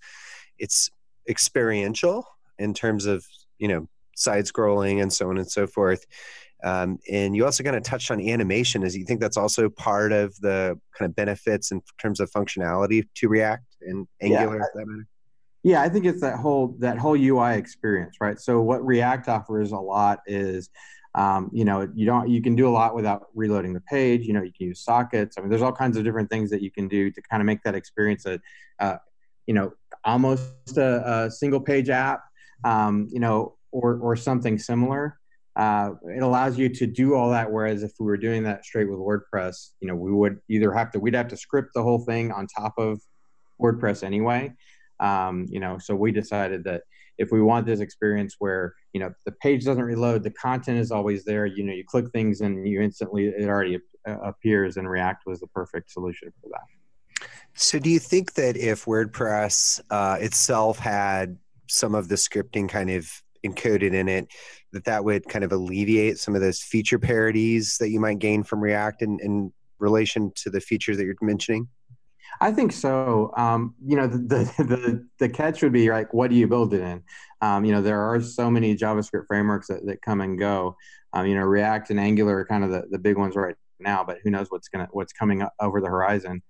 It's 0.57 0.89
experiential 1.29 2.27
in 2.59 2.73
terms 2.73 3.05
of 3.05 3.25
you 3.59 3.69
know 3.69 3.87
side 4.15 4.45
scrolling 4.45 5.01
and 5.01 5.13
so 5.13 5.29
on 5.29 5.37
and 5.37 5.49
so 5.49 5.65
forth. 5.65 6.05
Um, 6.63 6.97
and 7.11 7.35
you 7.35 7.45
also 7.45 7.63
kind 7.63 7.75
of 7.75 7.83
touched 7.83 8.09
on 8.09 8.21
animation. 8.21 8.83
Is 8.83 8.95
you 8.95 9.05
think 9.05 9.19
that's 9.19 9.37
also 9.37 9.69
part 9.69 10.13
of 10.13 10.33
the 10.39 10.79
kind 10.97 11.09
of 11.09 11.15
benefits 11.15 11.71
in 11.71 11.81
terms 11.99 12.19
of 12.19 12.31
functionality 12.31 13.07
to 13.15 13.27
React 13.27 13.65
and 13.81 14.07
Angular? 14.21 14.59
Yeah, 14.75 14.83
yeah, 15.63 15.81
I 15.81 15.89
think 15.89 16.05
it's 16.05 16.21
that 16.21 16.37
whole 16.37 16.75
that 16.79 16.97
whole 16.97 17.17
UI 17.17 17.57
experience, 17.57 18.17
right? 18.21 18.39
So 18.39 18.61
what 18.61 18.85
React 18.85 19.27
offers 19.27 19.71
a 19.71 19.77
lot 19.77 20.19
is, 20.25 20.69
um, 21.15 21.49
you 21.53 21.65
know, 21.65 21.89
you 21.93 22.05
don't 22.05 22.29
you 22.29 22.41
can 22.41 22.55
do 22.55 22.67
a 22.67 22.71
lot 22.71 22.95
without 22.95 23.27
reloading 23.33 23.73
the 23.73 23.81
page. 23.81 24.25
You 24.25 24.33
know, 24.33 24.41
you 24.41 24.51
can 24.57 24.67
use 24.67 24.81
sockets. 24.81 25.37
I 25.37 25.41
mean, 25.41 25.49
there's 25.49 25.61
all 25.61 25.73
kinds 25.73 25.97
of 25.97 26.05
different 26.05 26.29
things 26.29 26.49
that 26.49 26.61
you 26.61 26.71
can 26.71 26.87
do 26.87 27.11
to 27.11 27.21
kind 27.21 27.41
of 27.41 27.45
make 27.45 27.61
that 27.63 27.75
experience 27.75 28.25
a, 28.25 28.39
uh, 28.79 28.97
you 29.47 29.53
know, 29.53 29.73
almost 30.05 30.77
a, 30.77 31.25
a 31.25 31.31
single 31.31 31.59
page 31.59 31.89
app. 31.89 32.23
Um, 32.65 33.09
you 33.11 33.19
know, 33.19 33.57
or 33.71 33.99
or 33.99 34.15
something 34.15 34.57
similar 34.57 35.19
uh, 35.55 35.91
it 36.15 36.23
allows 36.23 36.57
you 36.57 36.67
to 36.67 36.87
do 36.87 37.13
all 37.15 37.29
that. 37.29 37.51
Whereas 37.51 37.83
if 37.83 37.91
we 37.99 38.05
were 38.05 38.17
doing 38.17 38.43
that 38.43 38.65
straight 38.65 38.89
with 38.89 38.99
WordPress, 38.99 39.71
you 39.79 39.87
know, 39.87 39.95
we 39.95 40.11
would 40.11 40.39
either 40.49 40.71
have 40.71 40.91
to 40.91 40.99
we'd 40.99 41.13
have 41.13 41.27
to 41.29 41.37
script 41.37 41.69
the 41.75 41.83
whole 41.83 41.99
thing 41.99 42.31
on 42.31 42.47
top 42.47 42.73
of 42.77 43.01
WordPress 43.61 44.03
anyway. 44.03 44.53
Um, 44.99 45.45
you 45.49 45.59
know, 45.59 45.77
so 45.77 45.95
we 45.95 46.11
decided 46.11 46.63
that 46.63 46.83
if 47.17 47.31
we 47.31 47.41
want 47.41 47.65
this 47.65 47.79
experience 47.79 48.35
where 48.39 48.73
you 48.93 48.99
know 48.99 49.13
the 49.25 49.31
page 49.33 49.65
doesn't 49.65 49.83
reload, 49.83 50.23
the 50.23 50.31
content 50.31 50.79
is 50.79 50.91
always 50.91 51.23
there. 51.23 51.45
You 51.45 51.63
know, 51.63 51.73
you 51.73 51.83
click 51.85 52.09
things 52.11 52.41
and 52.41 52.67
you 52.67 52.81
instantly 52.81 53.27
it 53.27 53.47
already 53.47 53.79
appears, 54.05 54.77
and 54.77 54.89
React 54.89 55.23
was 55.27 55.39
the 55.39 55.47
perfect 55.47 55.91
solution 55.91 56.33
for 56.41 56.49
that. 56.49 57.27
So, 57.53 57.77
do 57.77 57.89
you 57.89 57.99
think 57.99 58.33
that 58.33 58.57
if 58.57 58.85
WordPress 58.85 59.81
uh, 59.91 60.17
itself 60.19 60.79
had 60.79 61.37
some 61.67 61.95
of 61.95 62.07
the 62.07 62.15
scripting 62.15 62.67
kind 62.67 62.89
of 62.89 63.07
encoded 63.45 63.93
in 63.93 64.07
it, 64.07 64.27
that 64.71 64.85
that 64.85 65.03
would 65.03 65.27
kind 65.27 65.43
of 65.43 65.51
alleviate 65.51 66.17
some 66.19 66.35
of 66.35 66.41
those 66.41 66.61
feature 66.61 66.99
parities 66.99 67.77
that 67.79 67.89
you 67.89 67.99
might 67.99 68.19
gain 68.19 68.43
from 68.43 68.61
React 68.61 69.01
in, 69.01 69.19
in 69.21 69.53
relation 69.79 70.31
to 70.35 70.49
the 70.49 70.61
features 70.61 70.97
that 70.97 71.05
you're 71.05 71.15
mentioning? 71.21 71.67
I 72.41 72.51
think 72.51 72.71
so. 72.71 73.31
Um, 73.37 73.75
you 73.85 73.95
know, 73.95 74.07
the, 74.07 74.17
the, 74.17 74.63
the 74.63 75.07
the 75.19 75.29
catch 75.29 75.61
would 75.61 75.71
be 75.71 75.89
like, 75.89 76.13
what 76.13 76.29
do 76.29 76.35
you 76.35 76.47
build 76.47 76.73
it 76.73 76.81
in? 76.81 77.03
Um, 77.41 77.63
you 77.65 77.71
know, 77.71 77.81
there 77.81 78.01
are 78.01 78.21
so 78.21 78.49
many 78.49 78.75
JavaScript 78.75 79.27
frameworks 79.27 79.67
that, 79.67 79.85
that 79.85 80.01
come 80.01 80.21
and 80.21 80.39
go. 80.39 80.75
Um, 81.13 81.27
you 81.27 81.35
know, 81.35 81.43
React 81.43 81.91
and 81.91 81.99
Angular 81.99 82.37
are 82.37 82.45
kind 82.45 82.63
of 82.63 82.71
the, 82.71 82.85
the 82.89 82.97
big 82.97 83.17
ones 83.17 83.35
right 83.35 83.55
now, 83.79 84.03
but 84.03 84.17
who 84.23 84.31
knows 84.31 84.47
what's 84.49 84.67
gonna 84.67 84.87
what's 84.91 85.13
coming 85.13 85.45
over 85.59 85.79
the 85.79 85.87
horizon. 85.87 86.41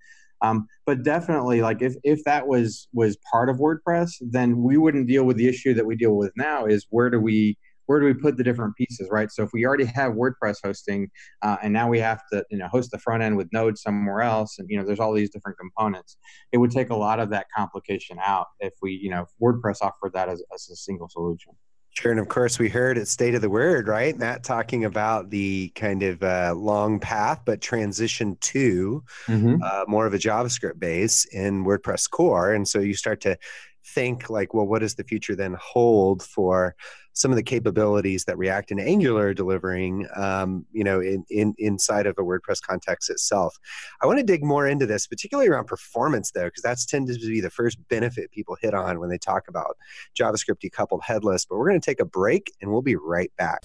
Um, 0.43 0.67
but 0.85 1.03
definitely, 1.03 1.61
like 1.61 1.81
if 1.81 1.95
if 2.03 2.23
that 2.25 2.47
was 2.47 2.87
was 2.93 3.17
part 3.31 3.49
of 3.49 3.57
WordPress, 3.57 4.11
then 4.21 4.61
we 4.61 4.77
wouldn't 4.77 5.07
deal 5.07 5.23
with 5.23 5.37
the 5.37 5.47
issue 5.47 5.73
that 5.73 5.85
we 5.85 5.95
deal 5.95 6.15
with 6.15 6.31
now. 6.35 6.65
Is 6.65 6.85
where 6.89 7.09
do 7.09 7.19
we 7.19 7.57
where 7.85 7.99
do 7.99 8.05
we 8.05 8.13
put 8.13 8.37
the 8.37 8.43
different 8.43 8.75
pieces, 8.75 9.09
right? 9.11 9.31
So 9.31 9.43
if 9.43 9.51
we 9.53 9.65
already 9.65 9.85
have 9.85 10.13
WordPress 10.13 10.57
hosting, 10.63 11.09
uh, 11.41 11.57
and 11.61 11.73
now 11.73 11.89
we 11.89 11.99
have 11.99 12.21
to, 12.31 12.45
you 12.49 12.57
know, 12.57 12.67
host 12.67 12.91
the 12.91 12.97
front 12.97 13.23
end 13.23 13.35
with 13.35 13.51
Node 13.51 13.77
somewhere 13.77 14.21
else, 14.21 14.59
and 14.59 14.69
you 14.69 14.77
know, 14.77 14.85
there's 14.85 14.99
all 14.99 15.13
these 15.13 15.29
different 15.29 15.57
components. 15.57 16.17
It 16.51 16.57
would 16.57 16.71
take 16.71 16.89
a 16.89 16.95
lot 16.95 17.19
of 17.19 17.29
that 17.31 17.47
complication 17.55 18.17
out 18.23 18.47
if 18.59 18.73
we, 18.81 18.91
you 18.91 19.09
know, 19.09 19.25
WordPress 19.41 19.77
offered 19.81 20.13
that 20.13 20.29
as, 20.29 20.43
as 20.53 20.69
a 20.69 20.75
single 20.75 21.09
solution. 21.09 21.53
Sure, 21.93 22.11
and 22.11 22.19
of 22.19 22.27
course 22.27 22.57
we 22.57 22.69
heard 22.69 22.97
at 22.97 23.07
State 23.07 23.35
of 23.35 23.41
the 23.41 23.49
Word, 23.49 23.87
right? 23.87 24.17
Matt 24.17 24.43
talking 24.43 24.83
about 24.85 25.29
the 25.29 25.69
kind 25.75 26.01
of 26.01 26.23
uh, 26.23 26.53
long 26.57 26.99
path, 26.99 27.41
but 27.45 27.61
transition 27.61 28.35
to 28.41 29.03
mm-hmm. 29.27 29.61
uh, 29.61 29.85
more 29.87 30.07
of 30.07 30.13
a 30.13 30.17
JavaScript 30.17 30.79
base 30.79 31.25
in 31.25 31.63
WordPress 31.63 32.09
core, 32.09 32.53
and 32.53 32.67
so 32.67 32.79
you 32.79 32.95
start 32.95 33.21
to 33.21 33.37
think 33.85 34.29
like, 34.29 34.53
well, 34.53 34.65
what 34.65 34.79
does 34.79 34.95
the 34.95 35.03
future 35.03 35.35
then 35.35 35.55
hold 35.59 36.23
for 36.23 36.75
some 37.13 37.31
of 37.31 37.37
the 37.37 37.43
capabilities 37.43 38.25
that 38.25 38.37
React 38.37 38.71
and 38.71 38.79
Angular 38.81 39.27
are 39.27 39.33
delivering, 39.33 40.07
um, 40.15 40.65
you 40.71 40.83
know, 40.83 40.99
in, 40.99 41.25
in 41.29 41.53
inside 41.57 42.05
of 42.05 42.15
a 42.17 42.21
WordPress 42.21 42.61
context 42.61 43.09
itself. 43.09 43.57
I 44.01 44.07
want 44.07 44.19
to 44.19 44.25
dig 44.25 44.43
more 44.43 44.67
into 44.67 44.85
this, 44.85 45.07
particularly 45.07 45.49
around 45.49 45.65
performance, 45.65 46.31
though, 46.31 46.45
because 46.45 46.63
that's 46.63 46.85
tended 46.85 47.21
to 47.21 47.27
be 47.27 47.41
the 47.41 47.49
first 47.49 47.77
benefit 47.87 48.31
people 48.31 48.57
hit 48.59 48.73
on 48.73 48.99
when 48.99 49.09
they 49.09 49.17
talk 49.17 49.47
about 49.47 49.77
JavaScript 50.19 50.59
decoupled 50.63 51.03
headless. 51.03 51.45
But 51.45 51.57
we're 51.57 51.69
going 51.69 51.79
to 51.79 51.85
take 51.85 51.99
a 51.99 52.05
break, 52.05 52.51
and 52.61 52.71
we'll 52.71 52.81
be 52.81 52.95
right 52.95 53.31
back. 53.37 53.63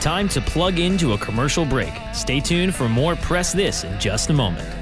Time 0.00 0.28
to 0.30 0.40
plug 0.40 0.78
into 0.78 1.12
a 1.12 1.18
commercial 1.18 1.64
break. 1.64 1.92
Stay 2.12 2.40
tuned 2.40 2.74
for 2.74 2.88
more 2.88 3.16
Press 3.16 3.52
This 3.52 3.84
in 3.84 3.98
just 4.00 4.30
a 4.30 4.32
moment. 4.32 4.81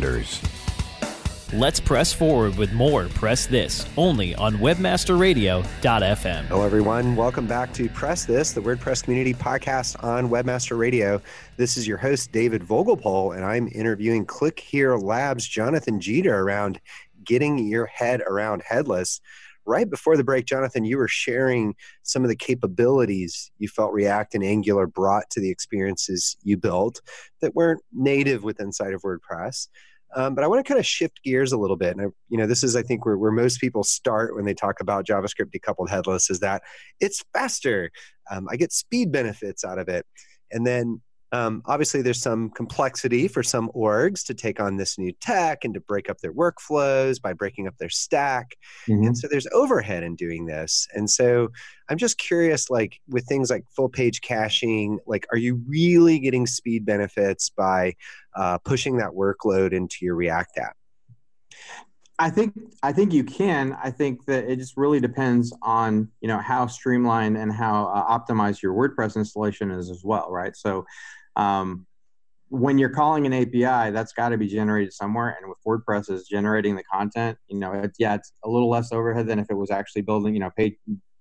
Let's 1.53 1.79
press 1.79 2.11
forward 2.11 2.57
with 2.57 2.73
more 2.73 3.07
Press 3.09 3.45
This, 3.45 3.85
only 3.97 4.33
on 4.33 4.55
WebmasterRadio.fm. 4.55 6.45
Hello, 6.45 6.63
everyone. 6.63 7.15
Welcome 7.15 7.45
back 7.45 7.71
to 7.73 7.87
Press 7.89 8.25
This, 8.25 8.51
the 8.51 8.61
WordPress 8.61 9.03
community 9.03 9.35
podcast 9.35 10.03
on 10.03 10.29
Webmaster 10.29 10.75
Radio. 10.75 11.21
This 11.57 11.77
is 11.77 11.87
your 11.87 11.97
host, 11.97 12.31
David 12.31 12.63
Vogelpohl, 12.63 13.35
and 13.35 13.45
I'm 13.45 13.67
interviewing 13.67 14.25
Click 14.25 14.59
Here 14.59 14.95
Labs' 14.95 15.47
Jonathan 15.47 15.99
Jeter 15.99 16.39
around 16.39 16.81
getting 17.23 17.59
your 17.59 17.85
head 17.85 18.21
around 18.21 18.63
headless 18.65 19.21
right 19.65 19.89
before 19.89 20.17
the 20.17 20.23
break, 20.23 20.45
Jonathan, 20.45 20.85
you 20.85 20.97
were 20.97 21.07
sharing 21.07 21.75
some 22.03 22.23
of 22.23 22.29
the 22.29 22.35
capabilities 22.35 23.51
you 23.59 23.67
felt 23.67 23.93
React 23.93 24.35
and 24.35 24.43
Angular 24.43 24.87
brought 24.87 25.29
to 25.31 25.39
the 25.39 25.49
experiences 25.49 26.37
you 26.43 26.57
built 26.57 27.01
that 27.41 27.55
weren't 27.55 27.81
native 27.93 28.43
with 28.43 28.59
inside 28.59 28.93
of 28.93 29.01
WordPress. 29.01 29.67
Um, 30.15 30.35
but 30.35 30.43
I 30.43 30.47
want 30.47 30.65
to 30.65 30.67
kind 30.67 30.79
of 30.79 30.85
shift 30.85 31.21
gears 31.23 31.51
a 31.51 31.57
little 31.57 31.77
bit. 31.77 31.95
And, 31.95 32.01
I, 32.01 32.09
you 32.29 32.37
know, 32.37 32.47
this 32.47 32.63
is, 32.63 32.75
I 32.75 32.83
think, 32.83 33.05
where, 33.05 33.17
where 33.17 33.31
most 33.31 33.61
people 33.61 33.83
start 33.83 34.35
when 34.35 34.45
they 34.45 34.53
talk 34.53 34.81
about 34.81 35.05
JavaScript 35.05 35.51
decoupled 35.55 35.89
headless 35.89 36.29
is 36.29 36.39
that 36.41 36.63
it's 36.99 37.23
faster. 37.33 37.91
Um, 38.29 38.47
I 38.49 38.55
get 38.57 38.73
speed 38.73 39.11
benefits 39.11 39.63
out 39.63 39.79
of 39.79 39.87
it. 39.87 40.05
And 40.51 40.67
then 40.67 41.01
um, 41.31 41.61
obviously, 41.65 42.01
there's 42.01 42.21
some 42.21 42.49
complexity 42.49 43.27
for 43.27 43.41
some 43.41 43.71
orgs 43.73 44.25
to 44.25 44.33
take 44.33 44.59
on 44.59 44.75
this 44.75 44.97
new 44.97 45.13
tech 45.21 45.63
and 45.63 45.73
to 45.73 45.79
break 45.79 46.09
up 46.09 46.19
their 46.19 46.33
workflows 46.33 47.21
by 47.21 47.33
breaking 47.33 47.67
up 47.67 47.77
their 47.77 47.89
stack. 47.89 48.55
Mm-hmm. 48.87 49.07
And 49.07 49.17
so 49.17 49.27
there's 49.29 49.47
overhead 49.53 50.03
in 50.03 50.15
doing 50.15 50.45
this. 50.45 50.87
And 50.93 51.09
so 51.09 51.49
I'm 51.89 51.97
just 51.97 52.17
curious, 52.17 52.69
like 52.69 52.99
with 53.07 53.25
things 53.27 53.49
like 53.49 53.63
full 53.75 53.89
page 53.89 54.21
caching, 54.21 54.99
like 55.07 55.25
are 55.31 55.37
you 55.37 55.61
really 55.65 56.19
getting 56.19 56.47
speed 56.47 56.85
benefits 56.85 57.49
by 57.49 57.95
uh, 58.35 58.57
pushing 58.59 58.97
that 58.97 59.11
workload 59.11 59.71
into 59.71 59.97
your 60.01 60.15
React 60.15 60.57
app? 60.57 60.75
I 62.19 62.29
think 62.29 62.53
I 62.83 62.91
think 62.91 63.13
you 63.13 63.23
can. 63.23 63.75
I 63.83 63.89
think 63.89 64.25
that 64.25 64.43
it 64.43 64.57
just 64.57 64.77
really 64.77 64.99
depends 64.99 65.51
on 65.63 66.07
you 66.21 66.27
know 66.27 66.37
how 66.37 66.67
streamlined 66.67 67.35
and 67.35 67.51
how 67.51 67.87
uh, 67.87 68.19
optimized 68.19 68.61
your 68.61 68.73
WordPress 68.73 69.15
installation 69.15 69.71
is 69.71 69.89
as 69.89 70.03
well, 70.03 70.29
right? 70.29 70.55
So 70.55 70.85
um, 71.35 71.85
when 72.49 72.77
you're 72.77 72.89
calling 72.89 73.25
an 73.25 73.33
API, 73.33 73.91
that's 73.91 74.11
got 74.11 74.29
to 74.29 74.37
be 74.37 74.47
generated 74.47 74.91
somewhere. 74.91 75.37
And 75.39 75.49
with 75.49 75.57
WordPress 75.65 76.11
is 76.11 76.27
generating 76.27 76.75
the 76.75 76.83
content, 76.83 77.37
you 77.47 77.57
know, 77.57 77.71
it's, 77.71 77.97
yeah, 77.97 78.15
it's 78.15 78.33
a 78.43 78.49
little 78.49 78.69
less 78.69 78.91
overhead 78.91 79.27
than 79.27 79.39
if 79.39 79.47
it 79.49 79.53
was 79.53 79.71
actually 79.71 80.01
building, 80.01 80.33
you 80.33 80.41
know, 80.41 80.51
page, 80.57 80.75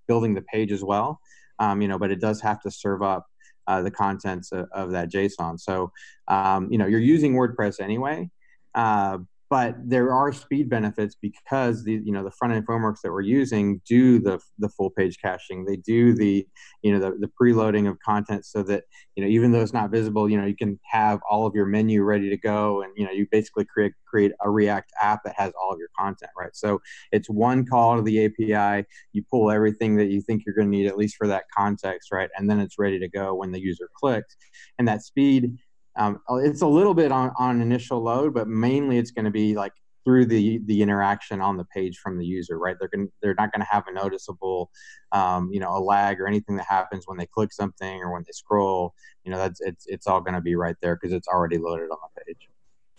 building 0.09 0.35
the 0.35 0.43
page 0.43 0.73
as 0.73 0.83
well. 0.83 1.21
Um, 1.61 1.81
you 1.83 1.89
know, 1.89 1.99
but 1.99 2.11
it 2.11 2.21
does 2.21 2.41
have 2.41 2.61
to 2.63 2.71
serve 2.71 3.03
up 3.03 3.27
uh, 3.69 3.83
the 3.83 3.91
contents 3.91 4.51
of, 4.51 4.67
of, 4.73 4.91
that 4.91 5.13
JSON. 5.13 5.61
So, 5.61 5.93
um, 6.27 6.73
you 6.73 6.79
know, 6.79 6.87
you're 6.87 6.99
using 6.99 7.35
WordPress 7.35 7.81
anyway. 7.81 8.29
Uh, 8.75 9.19
but 9.51 9.75
there 9.85 10.13
are 10.13 10.33
speed 10.33 10.71
benefits 10.71 11.17
because 11.21 11.83
the 11.83 12.01
you 12.05 12.13
know 12.13 12.23
the 12.23 12.31
front 12.31 12.55
end 12.55 12.65
frameworks 12.65 13.03
that 13.03 13.11
we're 13.11 13.21
using 13.21 13.81
do 13.85 14.21
the 14.21 14.41
the 14.61 14.69
full 14.69 14.91
page 14.91 15.19
caching. 15.21 15.65
They 15.65 15.77
do 15.77 16.15
the 16.15 16.47
you 16.83 16.93
know 16.93 17.01
the, 17.01 17.17
the 17.19 17.31
preloading 17.41 17.89
of 17.91 17.99
content 17.99 18.47
so 18.47 18.63
that 18.63 18.85
you 19.17 19.25
know 19.25 19.29
even 19.29 19.51
though 19.51 19.61
it's 19.61 19.73
not 19.73 19.91
visible 19.91 20.31
you 20.31 20.39
know 20.39 20.47
you 20.47 20.57
can 20.57 20.79
have 20.89 21.19
all 21.29 21.47
of 21.47 21.55
your 21.55 21.67
menu 21.67 22.05
ready 22.05 22.31
to 22.31 22.37
go 22.37 22.83
and 22.83 22.93
you 22.97 23.05
know 23.05 23.11
you 23.11 23.27
basically 23.31 23.65
create 23.65 23.93
create 24.07 24.33
a 24.41 24.51
react 24.51 24.93
app 25.03 25.25
that 25.25 25.35
has 25.37 25.53
all 25.61 25.73
of 25.73 25.79
your 25.79 25.91
content 25.99 26.31
right? 26.39 26.55
So 26.55 26.81
it's 27.11 27.29
one 27.29 27.67
call 27.67 27.97
to 27.97 28.03
the 28.03 28.27
api 28.27 28.87
you 29.13 29.25
pull 29.29 29.51
everything 29.51 29.97
that 29.97 30.11
you 30.11 30.23
think 30.23 30.45
you're 30.47 30.55
going 30.55 30.71
to 30.71 30.77
need 30.77 30.87
at 30.87 30.97
least 30.97 31.17
for 31.17 31.27
that 31.27 31.45
context 31.57 32.13
right? 32.13 32.31
And 32.37 32.49
then 32.49 32.61
it's 32.61 32.79
ready 32.79 33.01
to 33.01 33.09
go 33.09 33.35
when 33.35 33.51
the 33.51 33.61
user 33.61 33.89
clicks. 33.99 34.37
And 34.79 34.87
that 34.87 35.03
speed 35.03 35.59
um, 35.97 36.21
it's 36.31 36.63
a 36.63 36.67
little 36.67 36.95
bit 36.95 37.13
on, 37.13 37.33
on 37.39 37.61
initial 37.61 38.03
load, 38.03 38.35
but 38.35 38.49
mainly 38.49 38.99
it's 38.99 39.11
going 39.11 39.25
to 39.25 39.31
be 39.31 39.55
like 39.55 39.73
through 40.05 40.27
the 40.27 40.61
the 40.65 40.83
interaction 40.83 41.41
on 41.41 41.57
the 41.57 41.65
page 41.65 41.99
from 41.99 42.19
the 42.19 42.25
user, 42.25 42.59
right? 42.59 42.77
They're 42.79 42.89
going 42.89 43.11
they're 43.23 43.35
not 43.35 43.53
going 43.53 43.61
to 43.61 43.71
have 43.71 43.87
a 43.87 43.93
noticeable, 43.93 44.71
um, 45.13 45.51
you 45.53 45.61
know, 45.61 45.77
a 45.77 45.81
lag 45.81 46.21
or 46.21 46.27
anything 46.27 46.57
that 46.57 46.67
happens 46.67 47.05
when 47.07 47.19
they 47.19 47.27
click 47.27 47.53
something 47.53 48.01
or 48.01 48.13
when 48.13 48.23
they 48.23 48.33
scroll. 48.33 48.95
You 49.25 49.33
know, 49.33 49.39
that's 49.39 49.61
it's 49.61 49.87
it's 49.87 50.07
all 50.07 50.21
going 50.21 50.35
to 50.35 50.41
be 50.41 50.55
right 50.55 50.77
there 50.81 50.97
because 50.97 51.13
it's 51.13 51.29
already 51.29 51.59
loaded 51.59 51.91
on 51.91 51.99
the 52.15 52.25
page. 52.25 52.49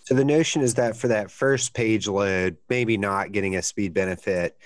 So 0.04 0.16
the 0.16 0.26
notion 0.26 0.62
is 0.62 0.76
that 0.76 0.98
for 0.98 1.10
that 1.10 1.32
first 1.32 1.74
page 1.74 2.08
load, 2.08 2.58
maybe 2.70 2.98
not 2.98 3.32
getting 3.32 3.56
a 3.56 3.62
speed 3.62 3.94
benefit, 3.94 4.58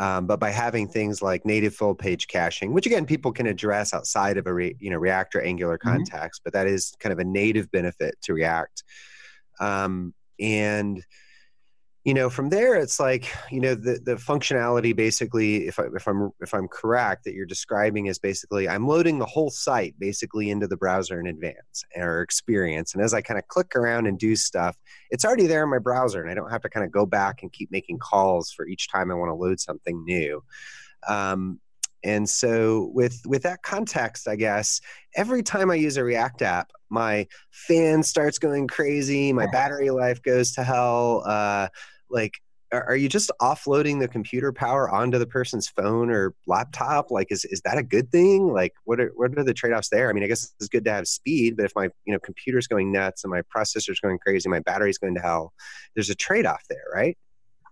um, 0.00 0.26
but 0.26 0.40
by 0.40 0.48
having 0.48 0.88
things 0.88 1.20
like 1.20 1.44
native 1.44 1.74
full 1.74 1.94
page 1.94 2.26
caching, 2.26 2.72
which 2.72 2.86
again 2.86 3.04
people 3.04 3.32
can 3.32 3.46
address 3.46 3.92
outside 3.92 4.38
of 4.38 4.46
a 4.46 4.54
re, 4.54 4.74
you 4.80 4.88
know 4.88 4.96
React 4.96 5.34
or 5.34 5.42
Angular 5.42 5.76
mm-hmm. 5.76 5.90
context, 5.90 6.40
but 6.42 6.54
that 6.54 6.66
is 6.66 6.94
kind 7.00 7.12
of 7.12 7.18
a 7.18 7.24
native 7.24 7.70
benefit 7.70 8.16
to 8.22 8.32
React. 8.32 8.82
Um, 9.60 10.14
and 10.40 11.04
you 12.04 12.14
know 12.14 12.30
from 12.30 12.48
there 12.48 12.76
it's 12.76 12.98
like 12.98 13.30
you 13.50 13.60
know 13.60 13.74
the 13.74 14.00
the 14.04 14.14
functionality 14.14 14.96
basically 14.96 15.66
if 15.66 15.78
I, 15.78 15.84
if 15.94 16.08
I'm 16.08 16.30
if 16.40 16.54
I'm 16.54 16.66
correct 16.66 17.24
that 17.24 17.34
you're 17.34 17.44
describing 17.44 18.06
is 18.06 18.18
basically 18.18 18.68
I'm 18.68 18.86
loading 18.86 19.18
the 19.18 19.26
whole 19.26 19.50
site 19.50 19.94
basically 19.98 20.50
into 20.50 20.66
the 20.66 20.78
browser 20.78 21.20
in 21.20 21.26
advance 21.26 21.84
or 21.94 22.22
experience. 22.22 22.94
And 22.94 23.02
as 23.02 23.12
I 23.12 23.20
kind 23.20 23.38
of 23.38 23.46
click 23.48 23.76
around 23.76 24.06
and 24.06 24.18
do 24.18 24.34
stuff 24.34 24.76
it's 25.10 25.24
already 25.24 25.46
there 25.46 25.62
in 25.62 25.70
my 25.70 25.78
browser 25.78 26.22
and 26.22 26.30
I 26.30 26.34
don't 26.34 26.50
have 26.50 26.62
to 26.62 26.70
kind 26.70 26.86
of 26.86 26.92
go 26.92 27.04
back 27.04 27.42
and 27.42 27.52
keep 27.52 27.70
making 27.70 27.98
calls 27.98 28.50
for 28.50 28.66
each 28.66 28.90
time 28.90 29.10
I 29.10 29.14
want 29.14 29.28
to 29.30 29.34
load 29.34 29.60
something 29.60 30.02
new. 30.04 30.42
Um, 31.06 31.60
and 32.04 32.28
so 32.28 32.90
with 32.94 33.20
with 33.26 33.42
that 33.42 33.62
context 33.62 34.28
i 34.28 34.36
guess 34.36 34.80
every 35.16 35.42
time 35.42 35.70
i 35.70 35.74
use 35.74 35.96
a 35.96 36.04
react 36.04 36.42
app 36.42 36.70
my 36.88 37.26
fan 37.50 38.02
starts 38.02 38.38
going 38.38 38.66
crazy 38.66 39.32
my 39.32 39.46
battery 39.52 39.90
life 39.90 40.22
goes 40.22 40.52
to 40.52 40.64
hell 40.64 41.22
uh, 41.26 41.68
like 42.10 42.34
are 42.72 42.96
you 42.96 43.08
just 43.08 43.30
offloading 43.40 43.98
the 43.98 44.06
computer 44.06 44.52
power 44.52 44.88
onto 44.88 45.18
the 45.18 45.26
person's 45.26 45.68
phone 45.68 46.10
or 46.10 46.34
laptop? 46.46 47.10
Like 47.10 47.28
is, 47.30 47.44
is 47.46 47.60
that 47.62 47.78
a 47.78 47.82
good 47.82 48.10
thing? 48.12 48.52
Like 48.52 48.74
what 48.84 49.00
are, 49.00 49.10
what 49.16 49.36
are 49.36 49.44
the 49.44 49.54
trade-offs 49.54 49.88
there? 49.88 50.08
I 50.08 50.12
mean 50.12 50.22
i 50.22 50.26
guess 50.26 50.52
it's 50.58 50.68
good 50.68 50.84
to 50.84 50.92
have 50.92 51.08
speed 51.08 51.56
but 51.56 51.64
if 51.64 51.72
my 51.74 51.88
you 52.04 52.12
know 52.12 52.18
computer's 52.20 52.66
going 52.66 52.92
nuts 52.92 53.24
and 53.24 53.30
my 53.30 53.42
processor's 53.54 54.00
going 54.00 54.18
crazy 54.18 54.48
my 54.48 54.60
battery's 54.60 54.98
going 54.98 55.14
to 55.14 55.20
hell 55.20 55.52
there's 55.94 56.10
a 56.10 56.14
trade-off 56.14 56.64
there 56.68 56.84
right 56.94 57.18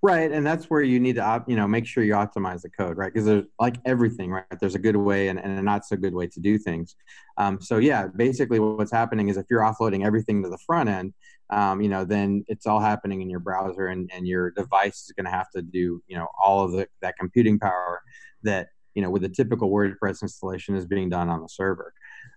Right, 0.01 0.31
and 0.31 0.47
that's 0.47 0.67
where 0.67 0.81
you 0.81 1.01
need 1.01 1.17
to, 1.17 1.23
op, 1.23 1.49
you 1.49 1.57
know, 1.57 1.67
make 1.67 1.85
sure 1.85 2.05
you 2.05 2.13
optimize 2.13 2.63
the 2.63 2.71
code, 2.71 2.97
right? 2.97 3.13
Because 3.13 3.27
there's 3.27 3.47
like 3.59 3.79
everything, 3.85 4.31
right? 4.31 4.45
There's 4.61 4.77
a 4.77 4.79
good 4.79 4.95
way 4.95 5.27
and, 5.27 5.41
and 5.41 5.59
a 5.59 5.63
not 5.63 5.85
so 5.85 5.97
good 5.97 6.15
way 6.15 6.29
to 6.29 6.41
do 6.41 6.57
things. 6.57 6.95
Um, 7.37 7.61
so 7.61 7.79
yeah, 7.79 8.07
basically, 8.07 8.61
what's 8.61 8.93
happening 8.93 9.29
is 9.29 9.37
if 9.37 9.47
you're 9.51 9.63
offloading 9.63 10.07
everything 10.07 10.41
to 10.45 10.49
the 10.49 10.59
front 10.59 10.89
end, 10.89 11.15
um, 11.51 11.81
you 11.81 11.89
know, 11.89 12.05
then 12.05 12.45
it's 12.47 12.65
all 12.65 12.79
happening 12.79 13.23
in 13.23 13.31
your 13.31 13.41
browser, 13.41 13.89
and, 13.89 14.09
and 14.15 14.29
your 14.29 14.53
device 14.53 15.03
is 15.03 15.13
going 15.17 15.25
to 15.25 15.33
have 15.33 15.51
to 15.57 15.63
do, 15.63 16.01
you 16.07 16.17
know, 16.17 16.29
all 16.41 16.65
of 16.65 16.73
the, 16.73 16.87
that 17.03 17.17
computing 17.19 17.59
power 17.59 18.01
that 18.45 18.69
you 18.95 19.03
know 19.03 19.11
with 19.11 19.25
a 19.25 19.29
typical 19.29 19.69
WordPress 19.69 20.23
installation 20.23 20.77
is 20.77 20.87
being 20.87 21.09
done 21.09 21.29
on 21.29 21.43
the 21.43 21.49
server. 21.49 21.93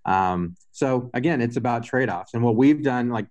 Um, 0.06 0.56
so 0.72 1.12
again, 1.14 1.42
it's 1.42 1.58
about 1.58 1.84
trade-offs, 1.84 2.34
and 2.34 2.42
what 2.42 2.56
we've 2.56 2.82
done, 2.82 3.10
like 3.10 3.28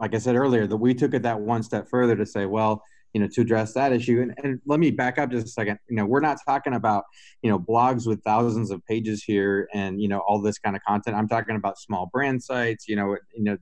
like 0.00 0.14
I 0.14 0.18
said 0.18 0.36
earlier, 0.36 0.66
that 0.66 0.76
we 0.76 0.94
took 0.94 1.12
it 1.12 1.24
that 1.24 1.38
one 1.38 1.62
step 1.62 1.86
further 1.86 2.16
to 2.16 2.24
say, 2.24 2.46
well 2.46 2.82
you 3.12 3.20
know 3.20 3.28
to 3.32 3.40
address 3.40 3.74
that 3.74 3.92
issue. 3.92 4.20
And, 4.22 4.34
and 4.42 4.60
let 4.66 4.80
me 4.80 4.90
back 4.90 5.18
up 5.18 5.30
just 5.30 5.46
a 5.46 5.50
second. 5.50 5.78
You 5.88 5.96
know 5.96 6.06
we're 6.06 6.20
not 6.20 6.38
talking 6.46 6.74
about 6.74 7.04
you 7.42 7.50
know 7.50 7.58
blogs 7.58 8.06
with 8.06 8.22
thousands 8.24 8.70
of 8.70 8.84
pages 8.86 9.22
here 9.22 9.68
and 9.74 10.00
you 10.00 10.08
know 10.08 10.20
all 10.20 10.40
this 10.40 10.58
kind 10.58 10.76
of 10.76 10.82
content. 10.86 11.16
I'm 11.16 11.28
talking 11.28 11.56
about 11.56 11.78
small 11.78 12.10
brand 12.12 12.42
sites 12.42 12.86
you 12.88 12.96
know 12.96 13.16
you 13.34 13.44
know 13.44 13.58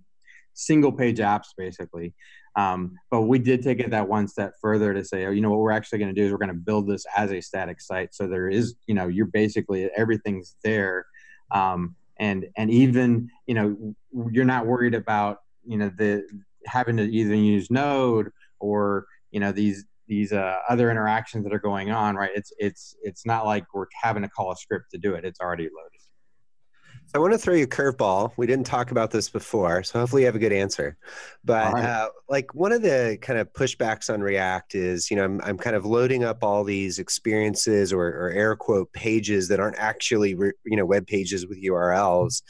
single 0.55 0.93
page 0.93 1.19
apps 1.19 1.49
basically. 1.57 2.15
Um, 2.57 2.97
but 3.13 3.23
we 3.23 3.39
did 3.39 3.63
take 3.63 3.79
it 3.79 3.91
that 3.91 4.09
one 4.09 4.27
step 4.27 4.55
further 4.61 4.93
to 4.93 5.05
say 5.05 5.27
oh, 5.27 5.31
you 5.31 5.41
know 5.41 5.51
what 5.51 5.61
we're 5.61 5.71
actually 5.71 5.99
going 5.99 6.15
to 6.15 6.21
do 6.21 6.27
is 6.27 6.33
we're 6.33 6.39
going 6.39 6.49
to 6.49 6.55
build 6.55 6.89
this 6.89 7.05
as 7.17 7.33
a 7.33 7.41
static 7.41 7.81
site. 7.81 8.15
So 8.15 8.27
there 8.27 8.49
is 8.49 8.75
you 8.87 8.95
know 8.95 9.09
you're 9.09 9.27
basically 9.27 9.89
everything's 9.97 10.57
there. 10.63 11.07
Um, 11.53 11.97
and 12.19 12.47
and 12.57 12.71
even 12.71 13.31
you 13.47 13.55
know 13.55 13.95
you're 14.31 14.45
not 14.45 14.67
worried 14.67 14.95
about 14.95 15.39
you 15.65 15.79
know 15.79 15.91
the 15.97 16.27
having 16.67 16.97
to 16.99 17.05
either 17.05 17.35
use 17.35 17.71
node 17.71 18.31
or 18.61 19.07
you 19.31 19.41
know 19.41 19.53
these 19.53 19.85
these 20.09 20.33
uh, 20.33 20.57
other 20.69 20.91
interactions 20.91 21.45
that 21.45 21.53
are 21.53 21.61
going 21.61 21.91
on 21.91 22.17
right? 22.17 22.31
It's 22.35 22.53
it's 22.59 22.97
it's 23.03 23.25
not 23.25 23.47
like 23.47 23.65
we're 23.73 23.87
having 24.03 24.23
to 24.23 24.29
call 24.29 24.51
a 24.53 24.57
script 24.57 24.91
to 24.93 24.99
do 24.99 25.15
it. 25.15 25.25
It's 25.25 25.41
already 25.41 25.65
loaded 25.65 26.00
I 27.13 27.19
want 27.19 27.33
to 27.33 27.39
throw 27.39 27.55
you 27.55 27.65
a 27.65 27.67
curveball. 27.67 28.33
We 28.37 28.47
didn't 28.47 28.67
talk 28.67 28.93
about 28.93 29.11
this 29.11 29.29
before, 29.29 29.83
so 29.83 29.99
hopefully 29.99 30.23
you 30.23 30.27
have 30.27 30.37
a 30.37 30.41
good 30.41 30.53
answer. 30.53 30.97
But 31.45 31.73
right. 31.73 31.85
uh, 31.85 32.11
like 32.29 32.55
one 32.55 32.71
of 32.71 32.83
the 32.83 33.19
kind 33.21 33.37
of 33.37 33.53
pushbacks 33.53 34.13
on 34.13 34.21
React 34.21 34.77
is, 34.77 35.11
you 35.11 35.17
know, 35.17 35.25
I'm, 35.25 35.41
I'm 35.43 35.59
kind 35.59 35.75
of 35.75 35.85
loading 35.85 36.23
up 36.23 36.45
all 36.45 36.63
these 36.63 37.01
experiences 37.01 37.93
or, 37.93 38.07
or 38.07 38.31
air 38.31 38.55
quote 38.55 38.93
pages 38.93 39.49
that 39.49 39.59
aren't 39.59 39.79
actually, 39.79 40.37
re, 40.37 40.53
you 40.65 40.77
know, 40.77 40.87
web 40.87 41.05
pages 41.09 41.49
with 41.49 41.61
URLs. 41.61 42.43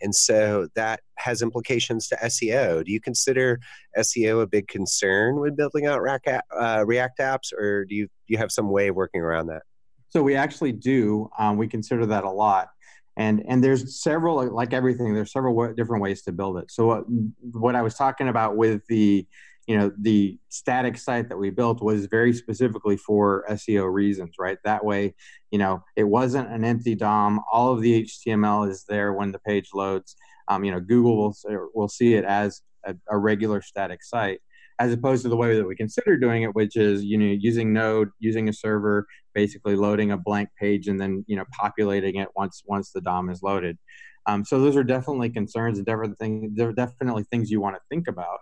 And 0.00 0.14
so 0.14 0.68
that 0.76 1.00
has 1.16 1.42
implications 1.42 2.08
to 2.08 2.16
SEO. 2.16 2.86
Do 2.86 2.92
you 2.92 3.00
consider 3.00 3.60
SEO 3.98 4.40
a 4.40 4.46
big 4.46 4.66
concern 4.66 5.40
when 5.40 5.54
building 5.56 5.84
out 5.84 6.00
React, 6.00 6.28
uh, 6.58 6.84
React 6.86 7.18
apps, 7.18 7.52
or 7.52 7.84
do 7.84 7.94
you, 7.94 8.06
do 8.06 8.32
you 8.32 8.38
have 8.38 8.50
some 8.50 8.70
way 8.70 8.88
of 8.88 8.96
working 8.96 9.20
around 9.20 9.48
that? 9.48 9.62
So 10.08 10.22
we 10.22 10.36
actually 10.36 10.72
do. 10.72 11.28
Um, 11.38 11.58
we 11.58 11.68
consider 11.68 12.06
that 12.06 12.24
a 12.24 12.30
lot 12.30 12.68
and 13.16 13.42
and 13.48 13.62
there's 13.62 14.00
several 14.02 14.52
like 14.52 14.72
everything 14.72 15.14
there's 15.14 15.32
several 15.32 15.72
different 15.74 16.02
ways 16.02 16.22
to 16.22 16.32
build 16.32 16.58
it. 16.58 16.70
So 16.70 16.86
what, 16.86 17.04
what 17.52 17.74
i 17.74 17.82
was 17.82 17.94
talking 17.94 18.28
about 18.28 18.56
with 18.56 18.82
the 18.88 19.26
you 19.66 19.76
know 19.76 19.90
the 19.98 20.38
static 20.48 20.96
site 20.96 21.28
that 21.28 21.38
we 21.38 21.50
built 21.50 21.82
was 21.82 22.06
very 22.06 22.32
specifically 22.32 22.96
for 22.96 23.44
seo 23.50 23.92
reasons 23.92 24.34
right? 24.38 24.58
That 24.64 24.84
way 24.84 25.14
you 25.50 25.58
know 25.58 25.82
it 25.96 26.04
wasn't 26.04 26.50
an 26.50 26.64
empty 26.64 26.94
dom 26.94 27.40
all 27.50 27.72
of 27.72 27.80
the 27.80 28.04
html 28.04 28.68
is 28.68 28.84
there 28.88 29.12
when 29.12 29.32
the 29.32 29.40
page 29.40 29.70
loads. 29.74 30.16
Um, 30.48 30.62
you 30.62 30.70
know 30.70 30.80
google 30.80 31.16
will, 31.16 31.34
will 31.74 31.88
see 31.88 32.14
it 32.14 32.24
as 32.24 32.62
a, 32.84 32.94
a 33.08 33.18
regular 33.18 33.60
static 33.62 34.04
site 34.04 34.40
as 34.78 34.92
opposed 34.92 35.22
to 35.22 35.28
the 35.28 35.36
way 35.36 35.56
that 35.56 35.66
we 35.66 35.74
consider 35.74 36.16
doing 36.16 36.42
it, 36.42 36.54
which 36.54 36.76
is 36.76 37.04
you 37.04 37.18
know 37.18 37.26
using 37.26 37.72
Node, 37.72 38.10
using 38.18 38.48
a 38.48 38.52
server, 38.52 39.06
basically 39.36 39.76
loading 39.76 40.12
a 40.12 40.16
blank 40.16 40.48
page 40.58 40.88
and 40.88 40.98
then 40.98 41.22
you 41.28 41.36
know 41.36 41.44
populating 41.52 42.16
it 42.16 42.28
once 42.34 42.62
once 42.66 42.90
the 42.90 43.02
DOM 43.02 43.28
is 43.28 43.42
loaded. 43.42 43.78
Um, 44.26 44.44
so 44.44 44.60
those 44.60 44.74
are 44.76 44.82
definitely 44.82 45.30
concerns 45.30 45.78
and 45.78 45.86
different 45.86 46.18
things. 46.18 46.52
They're 46.56 46.72
definitely 46.72 47.24
things 47.30 47.50
you 47.50 47.60
want 47.60 47.76
to 47.76 47.82
think 47.88 48.08
about. 48.08 48.38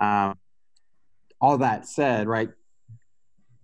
Um, 0.00 0.38
all 1.40 1.58
that 1.58 1.86
said, 1.86 2.26
right, 2.26 2.48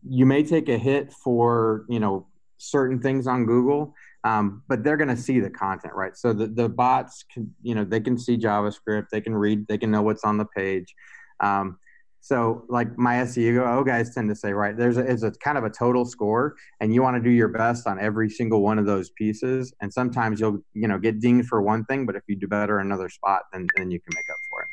you 0.08 0.26
may 0.26 0.44
take 0.44 0.68
a 0.68 0.78
hit 0.78 1.12
for 1.12 1.86
you 1.88 1.98
know 1.98 2.28
certain 2.58 3.00
things 3.00 3.26
on 3.26 3.46
Google, 3.46 3.94
um, 4.24 4.62
but 4.68 4.84
they're 4.84 4.96
going 4.98 5.16
to 5.16 5.16
see 5.16 5.40
the 5.40 5.50
content, 5.50 5.94
right? 5.94 6.16
So 6.16 6.32
the, 6.32 6.46
the 6.46 6.68
bots 6.68 7.24
can, 7.32 7.54
you 7.62 7.74
know, 7.74 7.84
they 7.84 8.00
can 8.00 8.18
see 8.18 8.36
JavaScript, 8.36 9.08
they 9.10 9.20
can 9.20 9.34
read, 9.34 9.66
they 9.68 9.78
can 9.78 9.90
know 9.90 10.02
what's 10.02 10.24
on 10.24 10.38
the 10.38 10.46
page. 10.46 10.94
Um, 11.40 11.78
so 12.26 12.64
like 12.68 12.98
my 12.98 13.18
SEO 13.18 13.86
guys 13.86 14.12
tend 14.12 14.28
to 14.30 14.34
say, 14.34 14.52
right, 14.52 14.76
there's 14.76 14.96
a, 14.96 15.08
it's 15.08 15.22
a 15.22 15.30
kind 15.30 15.56
of 15.56 15.62
a 15.62 15.70
total 15.70 16.04
score 16.04 16.56
and 16.80 16.92
you 16.92 17.00
want 17.00 17.16
to 17.16 17.22
do 17.22 17.30
your 17.30 17.46
best 17.46 17.86
on 17.86 18.00
every 18.00 18.28
single 18.28 18.62
one 18.62 18.80
of 18.80 18.84
those 18.84 19.10
pieces. 19.10 19.72
And 19.80 19.92
sometimes 19.92 20.40
you'll, 20.40 20.58
you 20.74 20.88
know, 20.88 20.98
get 20.98 21.20
dinged 21.20 21.46
for 21.46 21.62
one 21.62 21.84
thing, 21.84 22.04
but 22.04 22.16
if 22.16 22.24
you 22.26 22.34
do 22.34 22.48
better 22.48 22.80
in 22.80 22.88
another 22.88 23.08
spot, 23.08 23.42
then, 23.52 23.68
then 23.76 23.92
you 23.92 24.00
can 24.00 24.12
make 24.16 24.28
up 24.28 24.38
for 24.50 24.62
it. 24.62 24.68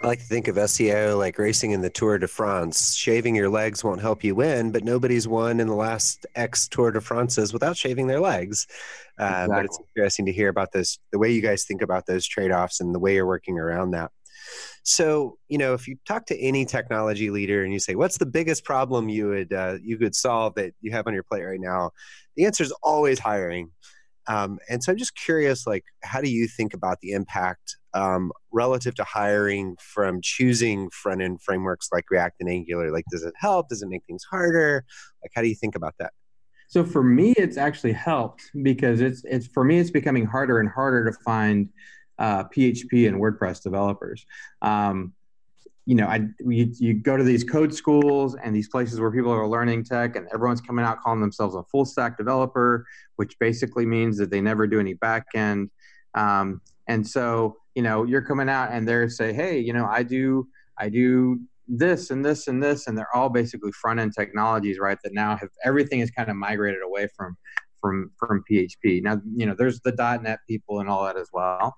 I 0.00 0.06
like 0.06 0.20
to 0.20 0.24
think 0.24 0.46
of 0.46 0.54
SEO 0.54 1.18
like 1.18 1.36
racing 1.36 1.72
in 1.72 1.80
the 1.80 1.90
Tour 1.90 2.16
de 2.16 2.28
France. 2.28 2.94
Shaving 2.94 3.34
your 3.34 3.48
legs 3.48 3.82
won't 3.82 4.00
help 4.00 4.22
you 4.22 4.36
win, 4.36 4.70
but 4.70 4.84
nobody's 4.84 5.26
won 5.26 5.58
in 5.58 5.66
the 5.66 5.74
last 5.74 6.26
X 6.36 6.68
Tour 6.68 6.92
de 6.92 7.00
France's 7.00 7.52
without 7.52 7.76
shaving 7.76 8.06
their 8.06 8.20
legs. 8.20 8.68
Uh, 9.18 9.24
exactly. 9.24 9.56
But 9.56 9.64
it's 9.64 9.78
interesting 9.96 10.26
to 10.26 10.32
hear 10.32 10.48
about 10.48 10.70
this, 10.70 11.00
the 11.10 11.18
way 11.18 11.32
you 11.32 11.42
guys 11.42 11.64
think 11.64 11.82
about 11.82 12.06
those 12.06 12.24
trade 12.24 12.52
offs 12.52 12.80
and 12.80 12.94
the 12.94 13.00
way 13.00 13.16
you're 13.16 13.26
working 13.26 13.58
around 13.58 13.90
that. 13.90 14.12
So, 14.82 15.38
you 15.48 15.58
know, 15.58 15.74
if 15.74 15.86
you 15.86 15.96
talk 16.06 16.26
to 16.26 16.38
any 16.38 16.64
technology 16.64 17.30
leader 17.30 17.62
and 17.64 17.72
you 17.72 17.78
say, 17.78 17.94
"What's 17.94 18.18
the 18.18 18.26
biggest 18.26 18.64
problem 18.64 19.08
you 19.08 19.28
would 19.28 19.52
uh, 19.52 19.78
you 19.82 19.98
could 19.98 20.14
solve 20.14 20.54
that 20.56 20.74
you 20.80 20.92
have 20.92 21.06
on 21.06 21.14
your 21.14 21.22
plate 21.24 21.44
right 21.44 21.60
now?" 21.60 21.90
The 22.36 22.44
answer 22.44 22.64
is 22.64 22.72
always 22.82 23.18
hiring. 23.18 23.70
Um, 24.28 24.58
and 24.68 24.84
so 24.84 24.92
I'm 24.92 24.98
just 24.98 25.16
curious, 25.16 25.66
like, 25.66 25.84
how 26.04 26.20
do 26.20 26.30
you 26.30 26.46
think 26.46 26.74
about 26.74 27.00
the 27.00 27.12
impact 27.12 27.76
um, 27.94 28.30
relative 28.52 28.94
to 28.96 29.04
hiring 29.04 29.76
from 29.80 30.20
choosing 30.22 30.90
front 30.90 31.22
end 31.22 31.40
frameworks 31.42 31.88
like 31.90 32.04
React 32.10 32.36
and 32.40 32.50
Angular? 32.50 32.92
Like, 32.92 33.06
does 33.10 33.24
it 33.24 33.32
help? 33.38 33.70
Does 33.70 33.82
it 33.82 33.88
make 33.88 34.02
things 34.06 34.24
harder? 34.30 34.84
Like, 35.22 35.32
how 35.34 35.40
do 35.40 35.48
you 35.48 35.54
think 35.54 35.74
about 35.74 35.94
that? 35.98 36.12
So 36.68 36.84
for 36.84 37.02
me, 37.02 37.32
it's 37.32 37.56
actually 37.56 37.94
helped 37.94 38.50
because 38.62 39.00
it's 39.00 39.22
it's 39.24 39.46
for 39.46 39.64
me, 39.64 39.78
it's 39.78 39.90
becoming 39.90 40.26
harder 40.26 40.60
and 40.60 40.68
harder 40.68 41.10
to 41.10 41.16
find 41.24 41.70
uh, 42.18 42.44
PHP 42.44 43.08
and 43.08 43.20
WordPress 43.20 43.62
developers. 43.62 44.26
Um, 44.62 45.12
you 45.88 45.94
know, 45.94 46.06
I 46.06 46.26
you, 46.40 46.70
you 46.78 46.92
go 46.92 47.16
to 47.16 47.24
these 47.24 47.44
code 47.44 47.72
schools 47.72 48.36
and 48.36 48.54
these 48.54 48.68
places 48.68 49.00
where 49.00 49.10
people 49.10 49.32
are 49.32 49.48
learning 49.48 49.84
tech, 49.84 50.16
and 50.16 50.28
everyone's 50.34 50.60
coming 50.60 50.84
out 50.84 51.00
calling 51.00 51.20
themselves 51.20 51.54
a 51.54 51.62
full 51.62 51.86
stack 51.86 52.18
developer, 52.18 52.86
which 53.16 53.38
basically 53.38 53.86
means 53.86 54.18
that 54.18 54.30
they 54.30 54.42
never 54.42 54.66
do 54.66 54.80
any 54.80 54.92
back 54.92 55.24
end. 55.34 55.70
Um, 56.14 56.60
and 56.88 57.06
so, 57.06 57.56
you 57.74 57.82
know, 57.82 58.04
you're 58.04 58.22
coming 58.22 58.50
out 58.50 58.70
and 58.70 58.86
they're 58.86 59.08
say, 59.08 59.32
hey, 59.32 59.60
you 59.60 59.72
know, 59.72 59.86
I 59.86 60.02
do 60.02 60.46
I 60.76 60.90
do 60.90 61.40
this 61.66 62.10
and 62.10 62.22
this 62.22 62.48
and 62.48 62.62
this, 62.62 62.86
and 62.86 62.96
they're 62.96 63.14
all 63.14 63.30
basically 63.30 63.72
front 63.72 63.98
end 63.98 64.12
technologies, 64.14 64.78
right? 64.78 64.98
That 65.04 65.14
now 65.14 65.36
have 65.36 65.48
everything 65.64 66.00
is 66.00 66.10
kind 66.10 66.28
of 66.28 66.36
migrated 66.36 66.82
away 66.82 67.08
from 67.16 67.38
from 67.80 68.10
from 68.18 68.44
PHP. 68.50 69.02
Now, 69.02 69.20
you 69.34 69.46
know, 69.46 69.54
there's 69.56 69.80
the 69.80 69.92
.NET 70.22 70.40
people 70.48 70.80
and 70.80 70.88
all 70.88 71.04
that 71.04 71.16
as 71.16 71.28
well. 71.32 71.76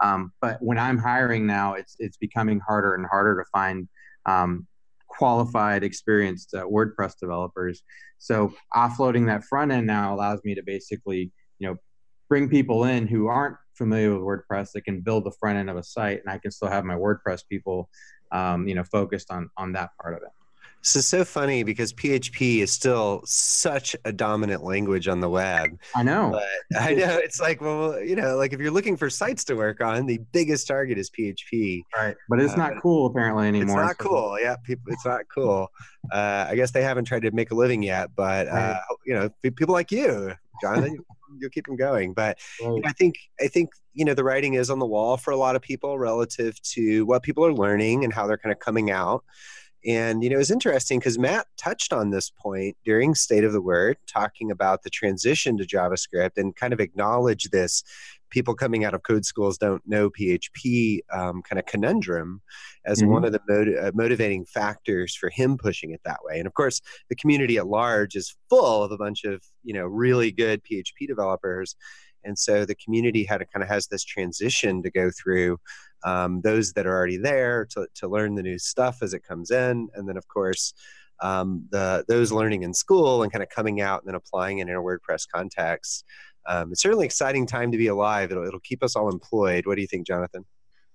Um, 0.00 0.32
but 0.40 0.58
when 0.60 0.78
I'm 0.78 0.98
hiring 0.98 1.46
now, 1.46 1.74
it's 1.74 1.96
it's 1.98 2.16
becoming 2.16 2.60
harder 2.60 2.94
and 2.94 3.06
harder 3.06 3.42
to 3.42 3.48
find 3.52 3.88
um, 4.26 4.66
qualified, 5.08 5.84
experienced 5.84 6.54
uh, 6.54 6.64
WordPress 6.64 7.18
developers. 7.20 7.82
So 8.18 8.52
offloading 8.74 9.26
that 9.26 9.44
front 9.44 9.72
end 9.72 9.86
now 9.86 10.14
allows 10.14 10.40
me 10.44 10.54
to 10.54 10.62
basically, 10.62 11.30
you 11.58 11.68
know, 11.68 11.76
bring 12.28 12.48
people 12.48 12.84
in 12.84 13.06
who 13.06 13.26
aren't 13.26 13.56
familiar 13.74 14.14
with 14.14 14.22
WordPress 14.22 14.72
that 14.72 14.82
can 14.82 15.00
build 15.00 15.24
the 15.24 15.32
front 15.40 15.58
end 15.58 15.68
of 15.68 15.76
a 15.76 15.82
site, 15.82 16.20
and 16.20 16.30
I 16.30 16.38
can 16.38 16.50
still 16.50 16.68
have 16.68 16.84
my 16.84 16.94
WordPress 16.94 17.42
people, 17.48 17.88
um, 18.32 18.66
you 18.68 18.74
know, 18.74 18.84
focused 18.84 19.30
on 19.30 19.50
on 19.56 19.72
that 19.72 19.90
part 20.00 20.14
of 20.14 20.22
it. 20.22 20.30
This 20.82 20.96
is 20.96 21.06
so 21.06 21.24
funny 21.24 21.62
because 21.62 21.92
PHP 21.92 22.58
is 22.62 22.72
still 22.72 23.20
such 23.26 23.94
a 24.06 24.12
dominant 24.12 24.64
language 24.64 25.08
on 25.08 25.20
the 25.20 25.28
web. 25.28 25.78
I 25.94 26.02
know. 26.02 26.30
But 26.32 26.80
I 26.80 26.94
know 26.94 27.18
it's 27.18 27.38
like, 27.38 27.60
well, 27.60 28.00
you 28.00 28.16
know, 28.16 28.36
like 28.36 28.54
if 28.54 28.60
you're 28.60 28.70
looking 28.70 28.96
for 28.96 29.10
sites 29.10 29.44
to 29.44 29.54
work 29.54 29.82
on, 29.82 30.06
the 30.06 30.18
biggest 30.32 30.66
target 30.66 30.96
is 30.96 31.10
PHP. 31.10 31.82
Right. 31.94 32.16
But 32.30 32.40
it's 32.40 32.54
uh, 32.54 32.56
not 32.56 32.72
cool 32.82 33.06
apparently 33.06 33.46
anymore. 33.48 33.82
It's 33.82 33.88
not 33.88 33.98
cool. 33.98 34.38
Yeah, 34.40 34.56
people. 34.56 34.92
It's 34.92 35.04
not 35.04 35.22
cool. 35.32 35.68
Uh, 36.10 36.46
I 36.48 36.54
guess 36.56 36.70
they 36.70 36.82
haven't 36.82 37.04
tried 37.04 37.22
to 37.22 37.30
make 37.32 37.50
a 37.50 37.54
living 37.54 37.82
yet, 37.82 38.10
but 38.16 38.48
uh, 38.48 38.78
you 39.04 39.14
know, 39.14 39.28
people 39.42 39.74
like 39.74 39.92
you, 39.92 40.32
Jonathan. 40.62 40.98
you'll 41.38 41.50
keep 41.50 41.66
them 41.66 41.76
going. 41.76 42.12
But 42.12 42.38
right. 42.60 42.74
you 42.74 42.80
know, 42.80 42.88
I 42.88 42.92
think 42.92 43.16
I 43.40 43.48
think 43.48 43.70
you 43.92 44.04
know 44.04 44.14
the 44.14 44.24
writing 44.24 44.54
is 44.54 44.70
on 44.70 44.78
the 44.78 44.86
wall 44.86 45.16
for 45.16 45.30
a 45.30 45.36
lot 45.36 45.56
of 45.56 45.62
people 45.62 45.98
relative 45.98 46.60
to 46.62 47.04
what 47.06 47.22
people 47.22 47.44
are 47.44 47.52
learning 47.52 48.04
and 48.04 48.12
how 48.12 48.26
they're 48.26 48.38
kind 48.38 48.52
of 48.52 48.58
coming 48.58 48.90
out. 48.90 49.24
And, 49.86 50.22
you 50.22 50.28
know, 50.28 50.36
it 50.36 50.38
was 50.38 50.50
interesting 50.50 50.98
because 50.98 51.18
Matt 51.18 51.46
touched 51.56 51.92
on 51.92 52.10
this 52.10 52.30
point 52.30 52.76
during 52.84 53.14
State 53.14 53.44
of 53.44 53.52
the 53.52 53.62
Word, 53.62 53.96
talking 54.06 54.50
about 54.50 54.82
the 54.82 54.90
transition 54.90 55.56
to 55.56 55.64
JavaScript 55.64 56.32
and 56.36 56.54
kind 56.54 56.72
of 56.72 56.80
acknowledge 56.80 57.44
this 57.44 57.82
people 58.30 58.54
coming 58.54 58.84
out 58.84 58.94
of 58.94 59.02
code 59.02 59.24
schools 59.24 59.58
don't 59.58 59.82
know 59.86 60.08
PHP 60.08 61.00
um, 61.12 61.42
kind 61.42 61.58
of 61.58 61.66
conundrum 61.66 62.40
as 62.86 63.00
mm-hmm. 63.00 63.12
one 63.12 63.24
of 63.24 63.32
the 63.32 63.40
uh, 63.82 63.90
motivating 63.94 64.44
factors 64.44 65.14
for 65.14 65.30
him 65.30 65.58
pushing 65.58 65.90
it 65.90 66.00
that 66.04 66.20
way. 66.24 66.38
And 66.38 66.46
of 66.46 66.54
course, 66.54 66.80
the 67.08 67.16
community 67.16 67.58
at 67.58 67.66
large 67.66 68.14
is 68.14 68.36
full 68.48 68.82
of 68.82 68.92
a 68.92 68.96
bunch 68.96 69.24
of, 69.24 69.42
you 69.62 69.74
know, 69.74 69.84
really 69.84 70.30
good 70.30 70.62
PHP 70.64 71.06
developers. 71.08 71.76
And 72.24 72.38
so 72.38 72.64
the 72.64 72.74
community 72.74 73.24
had 73.24 73.42
a, 73.42 73.46
kind 73.46 73.62
of 73.62 73.68
has 73.68 73.86
this 73.86 74.04
transition 74.04 74.82
to 74.82 74.90
go 74.90 75.10
through 75.10 75.58
um, 76.04 76.40
those 76.42 76.72
that 76.72 76.86
are 76.86 76.96
already 76.96 77.18
there 77.18 77.66
to, 77.70 77.86
to 77.96 78.08
learn 78.08 78.34
the 78.34 78.42
new 78.42 78.58
stuff 78.58 79.02
as 79.02 79.14
it 79.14 79.22
comes 79.22 79.50
in, 79.50 79.88
and 79.94 80.08
then 80.08 80.16
of 80.16 80.26
course 80.28 80.72
um, 81.22 81.66
the 81.70 82.04
those 82.08 82.32
learning 82.32 82.62
in 82.62 82.72
school 82.72 83.22
and 83.22 83.32
kind 83.32 83.42
of 83.42 83.48
coming 83.50 83.80
out 83.80 84.00
and 84.00 84.08
then 84.08 84.14
applying 84.14 84.58
it 84.58 84.68
in 84.68 84.74
a 84.74 84.80
WordPress 84.80 85.26
context. 85.32 86.04
Um, 86.46 86.72
it's 86.72 86.82
certainly 86.82 87.04
an 87.04 87.06
exciting 87.06 87.46
time 87.46 87.70
to 87.72 87.78
be 87.78 87.88
alive. 87.88 88.30
It'll, 88.30 88.46
it'll 88.46 88.60
keep 88.60 88.82
us 88.82 88.96
all 88.96 89.10
employed. 89.10 89.66
What 89.66 89.74
do 89.74 89.82
you 89.82 89.86
think, 89.86 90.06
Jonathan? 90.06 90.44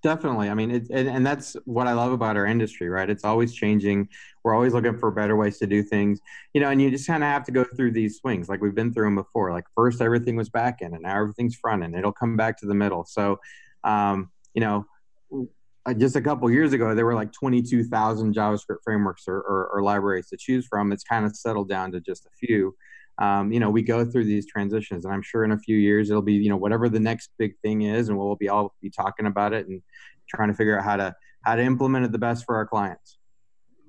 Definitely. 0.06 0.52
I 0.52 0.54
mean, 0.54 0.70
it, 0.70 0.88
and, 0.92 1.10
and 1.10 1.26
that's 1.26 1.56
what 1.66 1.88
I 1.88 1.94
love 1.94 2.12
about 2.12 2.38
our 2.38 2.46
industry, 2.46 2.90
right? 2.90 3.10
It's 3.10 3.26
always 3.26 3.56
changing. 3.56 4.08
We're 4.44 4.54
always 4.54 4.72
looking 4.72 5.00
for 5.00 5.10
better 5.10 5.36
ways 5.36 5.58
to 5.58 5.66
do 5.66 5.82
things, 5.82 6.20
you 6.54 6.62
know, 6.62 6.70
and 6.70 6.80
you 6.80 6.92
just 6.92 7.08
kind 7.08 7.24
of 7.24 7.28
have 7.30 7.44
to 7.46 7.52
go 7.52 7.64
through 7.64 7.94
these 7.94 8.20
swings 8.20 8.48
like 8.48 8.62
we've 8.62 8.76
been 8.76 8.94
through 8.94 9.08
them 9.08 9.16
before. 9.16 9.52
Like 9.52 9.64
first 9.74 10.02
everything 10.02 10.36
was 10.36 10.48
back 10.48 10.84
end 10.84 10.94
and 10.94 11.02
now 11.02 11.20
everything's 11.20 11.56
front 11.56 11.82
end. 11.82 11.96
It'll 11.96 12.12
come 12.12 12.38
back 12.38 12.60
to 12.60 12.68
the 12.68 12.76
middle. 12.76 13.04
So, 13.04 13.40
um, 13.84 14.30
you 14.54 14.62
know, 14.62 14.86
uh, 15.88 15.96
just 15.96 16.16
a 16.16 16.22
couple 16.22 16.52
years 16.52 16.74
ago, 16.74 16.94
there 16.94 17.06
were 17.08 17.16
like 17.16 17.32
22,000 17.32 18.36
JavaScript 18.36 18.84
frameworks 18.84 19.24
or, 19.28 19.38
or, 19.38 19.72
or, 19.74 19.82
libraries 19.82 20.30
to 20.30 20.38
choose 20.38 20.68
from. 20.68 20.92
It's 20.92 21.04
kind 21.04 21.26
of 21.26 21.36
settled 21.36 21.68
down 21.68 21.92
to 21.94 22.00
just 22.00 22.28
a 22.28 22.30
few. 22.46 22.76
Um, 23.18 23.52
you 23.52 23.60
know, 23.60 23.70
we 23.70 23.82
go 23.82 24.04
through 24.04 24.26
these 24.26 24.46
transitions, 24.46 25.06
and 25.06 25.14
I'm 25.14 25.22
sure 25.22 25.44
in 25.44 25.52
a 25.52 25.58
few 25.58 25.78
years 25.78 26.10
it'll 26.10 26.22
be, 26.22 26.34
you 26.34 26.50
know, 26.50 26.58
whatever 26.58 26.90
the 26.90 27.00
next 27.00 27.32
big 27.38 27.58
thing 27.60 27.84
is, 27.84 28.10
and 28.10 28.18
we'll 28.18 28.36
be 28.36 28.50
all 28.50 28.74
be 28.82 28.90
talking 28.90 29.26
about 29.26 29.54
it 29.54 29.68
and 29.68 29.82
trying 30.28 30.50
to 30.50 30.54
figure 30.54 30.78
out 30.78 30.84
how 30.84 30.98
to 30.98 31.16
how 31.44 31.56
to 31.56 31.62
implement 31.62 32.06
it 32.06 32.12
the 32.12 32.18
best 32.18 32.46
for 32.46 32.56
our 32.56 32.66
clients. 32.66 33.18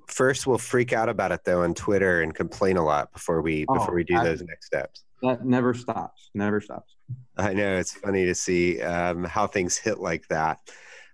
First, 0.07 0.47
we'll 0.47 0.59
freak 0.59 0.93
out 0.93 1.09
about 1.09 1.33
it 1.33 1.41
though 1.45 1.63
on 1.63 1.75
Twitter 1.75 2.23
and 2.23 2.35
complain 2.35 2.77
a 2.77 2.85
lot 2.85 3.13
before 3.13 3.43
we 3.43 3.65
oh, 3.69 3.75
before 3.75 3.95
we 3.95 4.05
do 4.05 4.17
I, 4.17 4.25
those 4.25 4.43
next 4.43 4.67
steps. 4.67 5.03
That 5.23 5.45
never 5.45 5.75
stops. 5.75 6.31
Never 6.35 6.61
stops. 6.61 6.95
I 7.37 7.53
know 7.53 7.77
it's 7.77 7.93
funny 7.93 8.27
to 8.27 8.35
see 8.35 8.81
um, 8.83 9.25
how 9.25 9.47
things 9.47 9.77
hit 9.77 9.99
like 9.99 10.27
that. 10.29 10.61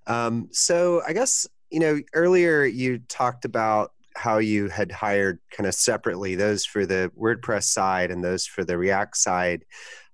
Um, 0.06 0.48
so 0.52 1.02
I 1.06 1.14
guess 1.14 1.46
you 1.70 1.80
know 1.80 2.00
earlier 2.12 2.64
you 2.64 2.98
talked 3.08 3.46
about 3.46 3.92
how 4.22 4.38
you 4.38 4.68
had 4.68 4.92
hired 4.92 5.40
kind 5.50 5.66
of 5.66 5.74
separately 5.74 6.36
those 6.36 6.64
for 6.64 6.86
the 6.86 7.10
WordPress 7.20 7.64
side 7.64 8.12
and 8.12 8.22
those 8.22 8.46
for 8.46 8.62
the 8.62 8.78
React 8.78 9.16
side. 9.16 9.64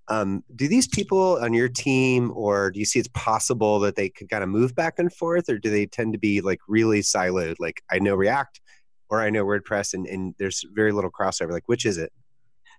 Um, 0.09 0.43
do 0.57 0.67
these 0.67 0.89
people 0.89 1.39
on 1.43 1.53
your 1.53 1.69
team, 1.69 2.33
or 2.35 2.71
do 2.71 2.79
you 2.79 2.87
see 2.87 2.99
it's 2.99 3.11
possible 3.13 3.79
that 3.81 3.97
they 3.97 4.09
could 4.09 4.31
kind 4.31 4.43
of 4.43 4.49
move 4.49 4.75
back 4.75 4.99
and 4.99 5.13
forth, 5.13 5.51
or 5.51 5.59
do 5.59 5.69
they 5.69 5.85
tend 5.85 6.15
to 6.15 6.19
be 6.19 6.41
like 6.41 6.61
really 6.67 7.01
siloed? 7.01 7.57
Like 7.59 7.83
I 7.91 7.99
know 7.99 8.15
React, 8.15 8.59
or 9.11 9.21
I 9.21 9.29
know 9.29 9.45
WordPress, 9.45 9.93
and, 9.93 10.07
and 10.07 10.35
there's 10.39 10.65
very 10.73 10.93
little 10.93 11.11
crossover. 11.11 11.51
Like 11.51 11.69
which 11.69 11.85
is 11.85 11.99
it? 11.99 12.11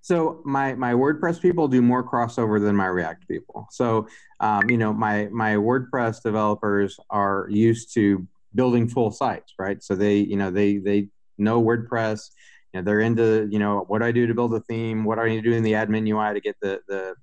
So 0.01 0.41
my 0.45 0.73
my 0.73 0.93
WordPress 0.93 1.39
people 1.39 1.67
do 1.67 1.83
more 1.83 2.03
crossover 2.03 2.59
than 2.59 2.75
my 2.75 2.87
React 2.87 3.27
people. 3.27 3.67
So 3.69 4.07
um, 4.39 4.67
you 4.67 4.79
know 4.79 4.91
my 4.91 5.27
my 5.31 5.53
WordPress 5.53 6.23
developers 6.23 6.99
are 7.11 7.45
used 7.51 7.93
to 7.93 8.27
building 8.55 8.89
full 8.89 9.11
sites, 9.11 9.53
right? 9.59 9.83
So 9.83 9.93
they 9.93 10.17
you 10.17 10.37
know 10.37 10.49
they 10.49 10.77
they 10.77 11.09
know 11.39 11.61
WordPress. 11.61 12.29
You 12.73 12.79
know, 12.79 12.85
they're 12.85 13.01
into 13.01 13.47
you 13.51 13.59
know 13.59 13.85
what 13.87 13.99
do 13.99 14.05
I 14.05 14.11
do 14.11 14.27
to 14.27 14.33
build 14.33 14.53
a 14.53 14.61
theme? 14.61 15.03
What 15.03 15.19
I 15.19 15.27
need 15.27 15.43
to 15.43 15.49
do 15.49 15.55
in 15.55 15.63
the 15.63 15.73
admin 15.73 16.07
UI 16.07 16.33
to 16.33 16.41
get 16.41 16.55
the 16.61 16.79
the 16.87 17.15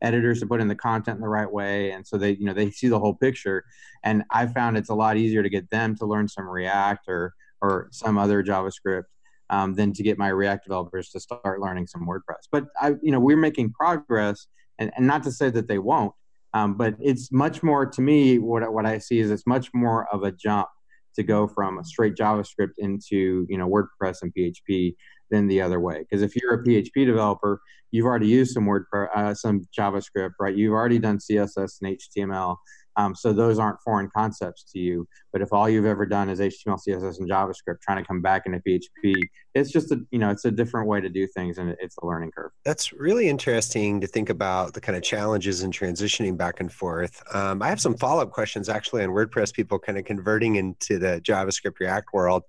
editors 0.00 0.40
to 0.40 0.46
put 0.46 0.60
in 0.60 0.68
the 0.68 0.74
content 0.74 1.14
in 1.14 1.22
the 1.22 1.28
right 1.28 1.52
way 1.52 1.92
and 1.92 2.04
so 2.04 2.18
they 2.18 2.32
you 2.32 2.44
know 2.44 2.52
they 2.52 2.68
see 2.72 2.88
the 2.88 2.98
whole 2.98 3.14
picture 3.14 3.64
and 4.02 4.24
i 4.32 4.44
found 4.44 4.76
it's 4.76 4.88
a 4.88 4.94
lot 4.94 5.16
easier 5.16 5.44
to 5.44 5.48
get 5.48 5.70
them 5.70 5.94
to 5.94 6.04
learn 6.04 6.26
some 6.26 6.44
react 6.44 7.06
or 7.06 7.32
or 7.62 7.88
some 7.92 8.18
other 8.18 8.42
JavaScript 8.42 9.04
um, 9.48 9.74
than 9.74 9.92
to 9.92 10.02
get 10.02 10.18
my 10.18 10.28
React 10.28 10.64
developers 10.64 11.10
to 11.10 11.20
start 11.20 11.60
learning 11.60 11.86
some 11.86 12.06
WordPress. 12.06 12.48
But 12.50 12.66
I, 12.80 12.94
you 13.02 13.12
know, 13.12 13.20
we're 13.20 13.36
making 13.36 13.72
progress, 13.72 14.46
and, 14.78 14.90
and 14.96 15.06
not 15.06 15.22
to 15.24 15.32
say 15.32 15.50
that 15.50 15.68
they 15.68 15.78
won't, 15.78 16.12
um, 16.54 16.74
but 16.74 16.96
it's 17.00 17.30
much 17.30 17.62
more 17.62 17.86
to 17.86 18.02
me. 18.02 18.38
What 18.38 18.70
what 18.72 18.84
I 18.84 18.98
see 18.98 19.20
is 19.20 19.30
it's 19.30 19.46
much 19.46 19.68
more 19.72 20.06
of 20.12 20.24
a 20.24 20.32
jump 20.32 20.68
to 21.14 21.22
go 21.22 21.46
from 21.46 21.78
a 21.78 21.84
straight 21.84 22.14
JavaScript 22.14 22.74
into 22.78 23.46
you 23.48 23.58
know 23.58 23.68
WordPress 23.68 24.22
and 24.22 24.32
PHP 24.34 24.94
than 25.30 25.48
the 25.48 25.60
other 25.60 25.80
way. 25.80 26.00
Because 26.00 26.22
if 26.22 26.36
you're 26.36 26.54
a 26.54 26.64
PHP 26.64 27.06
developer, 27.06 27.60
you've 27.90 28.06
already 28.06 28.28
used 28.28 28.52
some 28.52 28.66
Word, 28.66 28.86
uh, 29.14 29.34
some 29.34 29.66
JavaScript, 29.76 30.32
right? 30.38 30.54
You've 30.54 30.74
already 30.74 30.98
done 30.98 31.18
CSS 31.18 31.78
and 31.82 31.98
HTML. 31.98 32.56
Um, 32.96 33.14
so 33.14 33.32
those 33.32 33.58
aren't 33.58 33.80
foreign 33.80 34.10
concepts 34.14 34.64
to 34.72 34.78
you. 34.78 35.06
But 35.32 35.42
if 35.42 35.52
all 35.52 35.68
you've 35.68 35.86
ever 35.86 36.06
done 36.06 36.28
is 36.28 36.40
HTML, 36.40 36.78
CSS, 36.86 37.18
and 37.18 37.30
JavaScript, 37.30 37.80
trying 37.80 38.02
to 38.02 38.06
come 38.06 38.20
back 38.20 38.46
into 38.46 38.60
PHP, 38.60 39.14
it's 39.54 39.70
just 39.70 39.90
a 39.92 40.00
you 40.10 40.18
know 40.18 40.30
it's 40.30 40.44
a 40.44 40.50
different 40.50 40.88
way 40.88 41.00
to 41.00 41.08
do 41.08 41.26
things, 41.26 41.58
and 41.58 41.74
it's 41.80 41.96
a 41.98 42.06
learning 42.06 42.30
curve. 42.32 42.50
That's 42.64 42.92
really 42.92 43.28
interesting 43.28 44.00
to 44.00 44.06
think 44.06 44.30
about 44.30 44.74
the 44.74 44.80
kind 44.80 44.96
of 44.96 45.02
challenges 45.02 45.62
in 45.62 45.70
transitioning 45.70 46.36
back 46.36 46.60
and 46.60 46.72
forth. 46.72 47.22
Um, 47.34 47.62
I 47.62 47.68
have 47.68 47.80
some 47.80 47.96
follow 47.96 48.22
up 48.22 48.30
questions 48.30 48.68
actually 48.68 49.04
on 49.04 49.10
WordPress 49.10 49.52
people 49.52 49.78
kind 49.78 49.98
of 49.98 50.04
converting 50.04 50.56
into 50.56 50.98
the 50.98 51.20
JavaScript 51.22 51.78
React 51.80 52.08
world, 52.12 52.42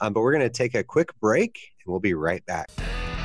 um, 0.00 0.12
but 0.12 0.20
we're 0.20 0.32
going 0.32 0.44
to 0.44 0.50
take 0.50 0.74
a 0.74 0.84
quick 0.84 1.10
break, 1.20 1.58
and 1.84 1.92
we'll 1.92 2.00
be 2.00 2.14
right 2.14 2.44
back. 2.46 2.70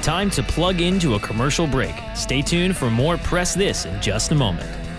Time 0.01 0.29
to 0.31 0.43
plug 0.43 0.81
into 0.81 1.15
a 1.15 1.19
commercial 1.19 1.65
break. 1.65 1.95
Stay 2.13 2.41
tuned 2.41 2.75
for 2.75 2.89
more 2.89 3.17
Press 3.17 3.53
This 3.53 3.85
in 3.85 4.01
just 4.01 4.31
a 4.31 4.35
moment. 4.35 4.92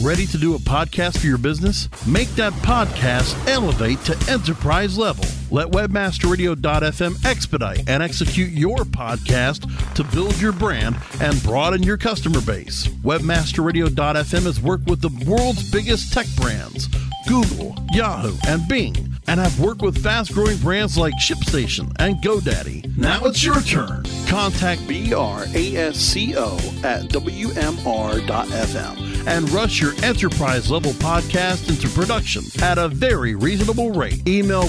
Ready 0.00 0.26
to 0.26 0.38
do 0.38 0.54
a 0.54 0.58
podcast 0.58 1.18
for 1.18 1.26
your 1.26 1.38
business? 1.38 1.88
Make 2.06 2.28
that 2.36 2.52
podcast 2.52 3.34
elevate 3.48 4.00
to 4.04 4.30
enterprise 4.30 4.96
level. 4.96 5.24
Let 5.50 5.68
webmasterradio.fm 5.68 7.24
expedite 7.24 7.88
and 7.88 8.02
execute 8.02 8.50
your 8.50 8.78
podcast 8.78 9.94
to 9.94 10.04
build 10.04 10.38
your 10.40 10.52
brand 10.52 10.96
and 11.20 11.42
broaden 11.42 11.82
your 11.82 11.96
customer 11.96 12.40
base. 12.42 12.86
Webmasterradio.fm 12.88 14.42
has 14.42 14.60
worked 14.60 14.86
with 14.88 15.00
the 15.00 15.30
world's 15.30 15.70
biggest 15.70 16.12
tech 16.12 16.26
brands, 16.36 16.88
Google, 17.26 17.74
Yahoo, 17.92 18.36
and 18.46 18.68
Bing, 18.68 18.94
and 19.26 19.40
have 19.40 19.58
worked 19.60 19.82
with 19.82 20.02
fast 20.02 20.32
growing 20.32 20.56
brands 20.58 20.96
like 20.98 21.14
ShipStation 21.14 21.92
and 21.98 22.16
GoDaddy. 22.16 22.96
Now 22.96 23.24
it's 23.24 23.44
your 23.44 23.60
turn. 23.60 24.04
Contact 24.26 24.80
BRASCO 24.82 26.58
at 26.84 27.02
WMR.fm 27.10 29.08
and 29.26 29.50
rush 29.50 29.80
your 29.80 29.92
enterprise 30.02 30.70
level 30.70 30.92
podcast 30.92 31.68
into 31.68 31.88
production 31.88 32.42
at 32.62 32.78
a 32.78 32.88
very 32.88 33.34
reasonable 33.34 33.90
rate. 33.90 34.26
Email 34.26 34.68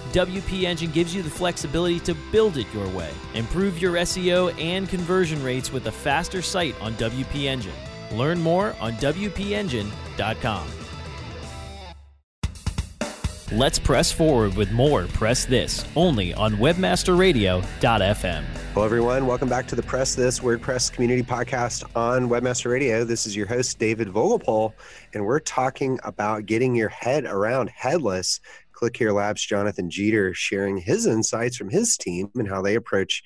WP 0.11 0.63
Engine 0.63 0.91
gives 0.91 1.15
you 1.15 1.23
the 1.23 1.29
flexibility 1.29 1.99
to 2.01 2.13
build 2.31 2.57
it 2.57 2.67
your 2.73 2.87
way. 2.89 3.09
Improve 3.33 3.81
your 3.81 3.93
SEO 3.93 4.53
and 4.59 4.89
conversion 4.89 5.41
rates 5.43 5.71
with 5.71 5.87
a 5.87 5.91
faster 5.91 6.41
site 6.41 6.75
on 6.81 6.93
WP 6.95 7.45
Engine. 7.45 7.73
Learn 8.11 8.39
more 8.39 8.75
on 8.81 8.93
WPEngine.com. 8.93 10.67
Let's 13.53 13.79
press 13.79 14.13
forward 14.13 14.55
with 14.55 14.71
more 14.71 15.07
Press 15.07 15.43
This 15.43 15.85
only 15.97 16.33
on 16.33 16.53
WebmasterRadio.fm. 16.53 18.43
Hello, 18.73 18.85
everyone. 18.85 19.27
Welcome 19.27 19.49
back 19.49 19.67
to 19.67 19.75
the 19.75 19.83
Press 19.83 20.15
This 20.15 20.39
WordPress 20.39 20.89
Community 20.93 21.21
Podcast 21.21 21.83
on 21.93 22.29
Webmaster 22.29 22.71
Radio. 22.71 23.03
This 23.03 23.27
is 23.27 23.35
your 23.35 23.45
host, 23.45 23.77
David 23.77 24.07
Vogelpohl, 24.07 24.71
and 25.13 25.25
we're 25.25 25.41
talking 25.41 25.99
about 26.05 26.45
getting 26.45 26.73
your 26.73 26.87
head 26.87 27.25
around 27.25 27.69
headless. 27.71 28.39
Click 28.81 28.97
Here 28.97 29.11
Labs, 29.11 29.45
Jonathan 29.45 29.91
Jeter 29.91 30.33
sharing 30.33 30.75
his 30.75 31.05
insights 31.05 31.55
from 31.55 31.69
his 31.69 31.95
team 31.95 32.31
and 32.33 32.49
how 32.49 32.63
they 32.63 32.73
approach 32.73 33.21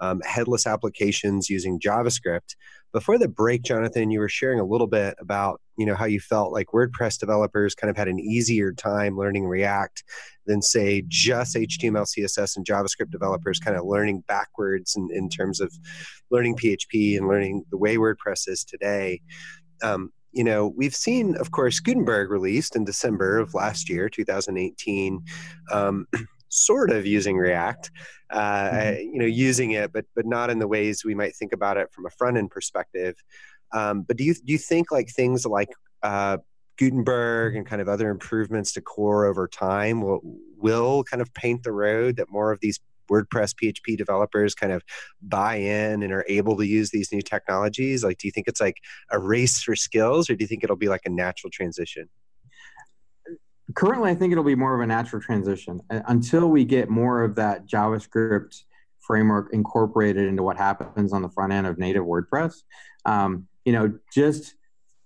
um, 0.00 0.20
headless 0.20 0.66
applications 0.66 1.48
using 1.48 1.80
JavaScript. 1.80 2.56
Before 2.92 3.16
the 3.16 3.26
break, 3.26 3.62
Jonathan, 3.62 4.10
you 4.10 4.20
were 4.20 4.28
sharing 4.28 4.60
a 4.60 4.66
little 4.66 4.86
bit 4.86 5.14
about 5.18 5.62
you 5.78 5.86
know 5.86 5.94
how 5.94 6.04
you 6.04 6.20
felt 6.20 6.52
like 6.52 6.66
WordPress 6.74 7.18
developers 7.18 7.74
kind 7.74 7.90
of 7.90 7.96
had 7.96 8.08
an 8.08 8.20
easier 8.20 8.70
time 8.70 9.16
learning 9.16 9.46
React 9.46 10.04
than 10.44 10.60
say 10.60 11.02
just 11.08 11.56
HTML, 11.56 12.06
CSS, 12.06 12.58
and 12.58 12.66
JavaScript 12.66 13.10
developers 13.10 13.58
kind 13.58 13.78
of 13.78 13.86
learning 13.86 14.24
backwards 14.28 14.94
in, 14.94 15.08
in 15.10 15.30
terms 15.30 15.58
of 15.58 15.72
learning 16.30 16.56
PHP 16.56 17.16
and 17.16 17.28
learning 17.28 17.64
the 17.70 17.78
way 17.78 17.96
WordPress 17.96 18.46
is 18.46 18.62
today. 18.62 19.22
Um, 19.82 20.12
you 20.38 20.44
know, 20.44 20.68
we've 20.68 20.94
seen, 20.94 21.36
of 21.38 21.50
course, 21.50 21.80
Gutenberg 21.80 22.30
released 22.30 22.76
in 22.76 22.84
December 22.84 23.38
of 23.38 23.54
last 23.54 23.90
year, 23.90 24.08
2018. 24.08 25.20
Um, 25.72 26.06
sort 26.48 26.90
of 26.90 27.04
using 27.04 27.36
React, 27.36 27.90
uh, 28.30 28.70
mm-hmm. 28.70 29.00
you 29.00 29.18
know, 29.18 29.26
using 29.26 29.72
it, 29.72 29.92
but 29.92 30.04
but 30.14 30.26
not 30.26 30.48
in 30.48 30.60
the 30.60 30.68
ways 30.68 31.04
we 31.04 31.14
might 31.14 31.34
think 31.34 31.52
about 31.52 31.76
it 31.76 31.92
from 31.92 32.06
a 32.06 32.10
front 32.10 32.36
end 32.36 32.52
perspective. 32.52 33.16
Um, 33.72 34.02
but 34.02 34.16
do 34.16 34.22
you 34.22 34.32
do 34.32 34.52
you 34.52 34.58
think 34.58 34.92
like 34.92 35.10
things 35.10 35.44
like 35.44 35.70
uh, 36.04 36.38
Gutenberg 36.78 37.56
and 37.56 37.66
kind 37.66 37.82
of 37.82 37.88
other 37.88 38.08
improvements 38.08 38.72
to 38.74 38.80
core 38.80 39.26
over 39.26 39.48
time 39.48 40.00
will 40.00 40.20
will 40.56 41.02
kind 41.02 41.20
of 41.20 41.34
paint 41.34 41.64
the 41.64 41.72
road 41.72 42.16
that 42.16 42.30
more 42.30 42.52
of 42.52 42.60
these 42.60 42.78
WordPress 43.10 43.54
PHP 43.54 43.96
developers 43.96 44.54
kind 44.54 44.72
of 44.72 44.82
buy 45.22 45.56
in 45.56 46.02
and 46.02 46.12
are 46.12 46.24
able 46.28 46.56
to 46.56 46.66
use 46.66 46.90
these 46.90 47.12
new 47.12 47.22
technologies? 47.22 48.04
Like, 48.04 48.18
do 48.18 48.28
you 48.28 48.32
think 48.32 48.48
it's 48.48 48.60
like 48.60 48.76
a 49.10 49.18
race 49.18 49.62
for 49.62 49.76
skills, 49.76 50.30
or 50.30 50.36
do 50.36 50.44
you 50.44 50.48
think 50.48 50.64
it'll 50.64 50.76
be 50.76 50.88
like 50.88 51.02
a 51.04 51.10
natural 51.10 51.50
transition? 51.50 52.08
currently, 53.74 54.10
I 54.10 54.14
think 54.14 54.32
it'll 54.32 54.44
be 54.44 54.54
more 54.54 54.74
of 54.74 54.80
a 54.80 54.86
natural 54.86 55.20
transition 55.20 55.80
until 55.90 56.48
we 56.48 56.64
get 56.64 56.88
more 56.88 57.22
of 57.22 57.34
that 57.36 57.66
JavaScript 57.66 58.62
framework 59.00 59.52
incorporated 59.52 60.26
into 60.26 60.42
what 60.42 60.56
happens 60.56 61.12
on 61.12 61.22
the 61.22 61.28
front 61.28 61.52
end 61.52 61.66
of 61.66 61.78
native 61.78 62.04
WordPress. 62.04 62.62
Um, 63.04 63.48
you 63.64 63.72
know, 63.72 63.98
just 64.12 64.54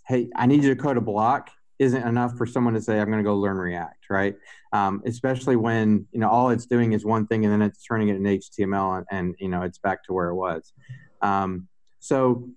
hey, 0.07 0.29
I 0.37 0.47
need 0.47 0.65
you 0.65 0.75
to 0.75 0.81
code 0.81 0.97
a 0.97 1.01
block 1.01 1.51
isn't 1.83 2.07
enough 2.07 2.37
for 2.39 2.47
someone 2.47 2.75
to 2.75 2.81
say 2.81 2.99
I'm 2.99 3.07
going 3.07 3.19
to 3.19 3.25
go 3.25 3.37
learn 3.37 3.57
React, 3.57 4.05
right? 4.09 4.37
Um, 4.73 5.03
especially 5.05 5.57
when 5.57 6.07
you 6.13 6.21
know 6.21 6.29
all 6.29 6.51
it's 6.51 6.67
doing 6.67 6.93
is 6.93 7.05
one 7.05 7.27
thing 7.27 7.45
and 7.45 7.53
then 7.53 7.63
it's 7.63 7.85
turning 7.85 8.09
it 8.09 8.17
into 8.17 8.31
HTML 8.31 8.99
and, 8.99 9.07
and 9.11 9.35
you 9.39 9.49
know 9.49 9.63
it's 9.63 9.79
back 9.79 10.05
to 10.05 10.13
where 10.13 10.29
it 10.29 10.35
was. 10.35 10.73
Um, 11.21 11.69
so 11.99 12.49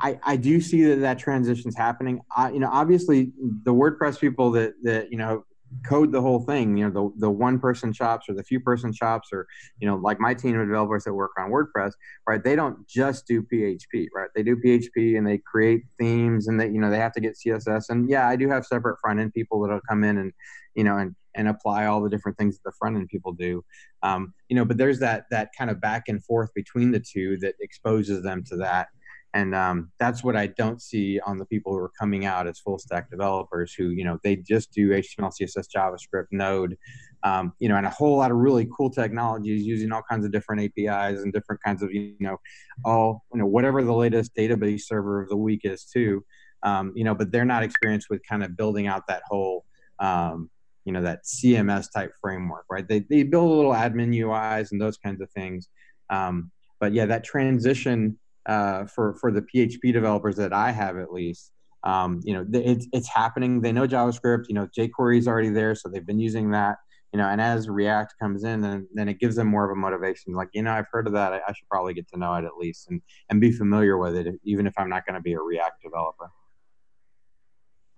I, 0.00 0.18
I 0.22 0.36
do 0.36 0.60
see 0.60 0.84
that 0.84 0.96
that 0.96 1.18
transition's 1.18 1.76
happening. 1.76 2.20
I, 2.34 2.50
you 2.50 2.58
know, 2.58 2.70
obviously 2.70 3.32
the 3.64 3.72
WordPress 3.72 4.20
people 4.20 4.50
that 4.52 4.74
that 4.82 5.10
you 5.10 5.18
know 5.18 5.44
code 5.86 6.12
the 6.12 6.20
whole 6.20 6.40
thing. 6.40 6.76
You 6.76 6.88
know, 6.88 7.12
the 7.12 7.26
the 7.26 7.30
one 7.30 7.58
person 7.58 7.92
shops 7.92 8.28
or 8.28 8.34
the 8.34 8.44
few 8.44 8.60
person 8.60 8.92
shops 8.92 9.28
or 9.32 9.46
you 9.78 9.86
know, 9.86 9.96
like 9.96 10.20
my 10.20 10.34
team 10.34 10.58
of 10.58 10.66
developers 10.66 11.04
that 11.04 11.14
work 11.14 11.32
on 11.38 11.50
WordPress, 11.50 11.92
right? 12.26 12.42
They 12.42 12.56
don't 12.56 12.86
just 12.86 13.26
do 13.26 13.42
PHP, 13.42 14.08
right? 14.14 14.28
They 14.34 14.42
do 14.42 14.56
PHP 14.56 15.16
and 15.16 15.26
they 15.26 15.38
create 15.38 15.82
themes 15.98 16.48
and 16.48 16.60
they 16.60 16.66
you 16.66 16.80
know 16.80 16.90
they 16.90 16.98
have 16.98 17.12
to 17.12 17.20
get 17.20 17.36
CSS. 17.36 17.90
And 17.90 18.08
yeah, 18.08 18.28
I 18.28 18.36
do 18.36 18.48
have 18.48 18.66
separate 18.66 18.98
front 19.00 19.20
end 19.20 19.32
people 19.32 19.60
that'll 19.62 19.80
come 19.88 20.04
in 20.04 20.18
and 20.18 20.32
you 20.74 20.84
know 20.84 20.96
and 20.96 21.14
and 21.36 21.48
apply 21.48 21.86
all 21.86 22.00
the 22.00 22.10
different 22.10 22.38
things 22.38 22.56
that 22.56 22.62
the 22.64 22.76
front 22.78 22.96
end 22.96 23.08
people 23.08 23.32
do. 23.32 23.64
Um, 24.02 24.34
you 24.48 24.56
know, 24.56 24.64
but 24.64 24.76
there's 24.76 25.00
that 25.00 25.24
that 25.30 25.50
kind 25.56 25.70
of 25.70 25.80
back 25.80 26.04
and 26.08 26.24
forth 26.24 26.52
between 26.54 26.92
the 26.92 27.00
two 27.00 27.36
that 27.38 27.54
exposes 27.60 28.22
them 28.22 28.44
to 28.44 28.56
that 28.56 28.88
and 29.34 29.52
um, 29.52 29.90
that's 29.98 30.22
what 30.22 30.36
I 30.36 30.46
don't 30.46 30.80
see 30.80 31.18
on 31.18 31.38
the 31.38 31.44
people 31.44 31.72
who 31.72 31.78
are 31.78 31.90
coming 31.98 32.24
out 32.24 32.46
as 32.46 32.60
full 32.60 32.78
stack 32.78 33.10
developers 33.10 33.74
who 33.74 33.88
you 33.88 34.04
know 34.04 34.18
they 34.22 34.36
just 34.36 34.72
do 34.72 34.90
HTML, 34.90 35.32
CSS, 35.38 35.66
JavaScript, 35.76 36.26
Node, 36.30 36.78
um, 37.24 37.52
you 37.58 37.68
know, 37.68 37.74
and 37.76 37.84
a 37.84 37.90
whole 37.90 38.16
lot 38.16 38.30
of 38.30 38.36
really 38.36 38.68
cool 38.76 38.90
technologies 38.90 39.64
using 39.64 39.90
all 39.90 40.02
kinds 40.08 40.24
of 40.24 40.30
different 40.30 40.62
APIs 40.62 41.20
and 41.22 41.32
different 41.32 41.60
kinds 41.64 41.82
of 41.82 41.92
you 41.92 42.14
know 42.20 42.38
all 42.84 43.24
you 43.32 43.40
know 43.40 43.46
whatever 43.46 43.82
the 43.82 43.92
latest 43.92 44.34
database 44.36 44.82
server 44.82 45.22
of 45.22 45.28
the 45.28 45.36
week 45.36 45.62
is 45.64 45.84
too, 45.84 46.24
um, 46.62 46.92
you 46.94 47.02
know, 47.02 47.14
but 47.14 47.32
they're 47.32 47.44
not 47.44 47.64
experienced 47.64 48.06
with 48.08 48.22
kind 48.26 48.44
of 48.44 48.56
building 48.56 48.86
out 48.86 49.02
that 49.08 49.22
whole 49.26 49.64
um, 49.98 50.48
you 50.84 50.92
know 50.92 51.02
that 51.02 51.24
CMS 51.24 51.88
type 51.92 52.12
framework, 52.20 52.66
right? 52.70 52.86
They 52.86 53.00
they 53.10 53.24
build 53.24 53.50
a 53.50 53.54
little 53.54 53.72
admin 53.72 54.16
UIs 54.16 54.70
and 54.70 54.80
those 54.80 54.96
kinds 54.96 55.20
of 55.20 55.28
things. 55.32 55.68
Um, 56.08 56.52
but 56.78 56.92
yeah, 56.92 57.06
that 57.06 57.24
transition 57.24 58.18
uh, 58.46 58.86
for 58.86 59.14
for 59.16 59.30
the 59.30 59.42
PHP 59.42 59.92
developers 59.92 60.36
that 60.36 60.52
I 60.52 60.70
have 60.70 60.98
at 60.98 61.12
least. 61.12 61.52
Um, 61.84 62.20
you 62.24 62.32
know, 62.32 62.46
it's 62.52 62.86
it's 62.92 63.08
happening. 63.08 63.60
They 63.60 63.72
know 63.72 63.86
JavaScript. 63.86 64.44
You 64.48 64.54
know, 64.54 64.68
jQuery 64.76 65.18
is 65.18 65.28
already 65.28 65.50
there, 65.50 65.74
so 65.74 65.88
they've 65.88 66.06
been 66.06 66.18
using 66.18 66.50
that. 66.52 66.76
You 67.12 67.18
know, 67.18 67.28
and 67.28 67.40
as 67.40 67.68
React 67.68 68.14
comes 68.20 68.42
in, 68.42 68.60
then 68.60 68.88
then 68.92 69.08
it 69.08 69.20
gives 69.20 69.36
them 69.36 69.46
more 69.46 69.64
of 69.64 69.70
a 69.70 69.78
motivation. 69.78 70.34
Like, 70.34 70.48
you 70.52 70.62
know, 70.62 70.72
I've 70.72 70.88
heard 70.90 71.06
of 71.06 71.12
that. 71.12 71.32
I, 71.32 71.40
I 71.46 71.52
should 71.52 71.68
probably 71.70 71.94
get 71.94 72.08
to 72.08 72.18
know 72.18 72.34
it 72.34 72.44
at 72.44 72.56
least 72.58 72.88
and 72.90 73.00
and 73.30 73.40
be 73.40 73.52
familiar 73.52 73.98
with 73.98 74.16
it, 74.16 74.34
even 74.44 74.66
if 74.66 74.74
I'm 74.78 74.88
not 74.88 75.06
going 75.06 75.14
to 75.14 75.20
be 75.20 75.34
a 75.34 75.40
React 75.40 75.82
developer. 75.82 76.30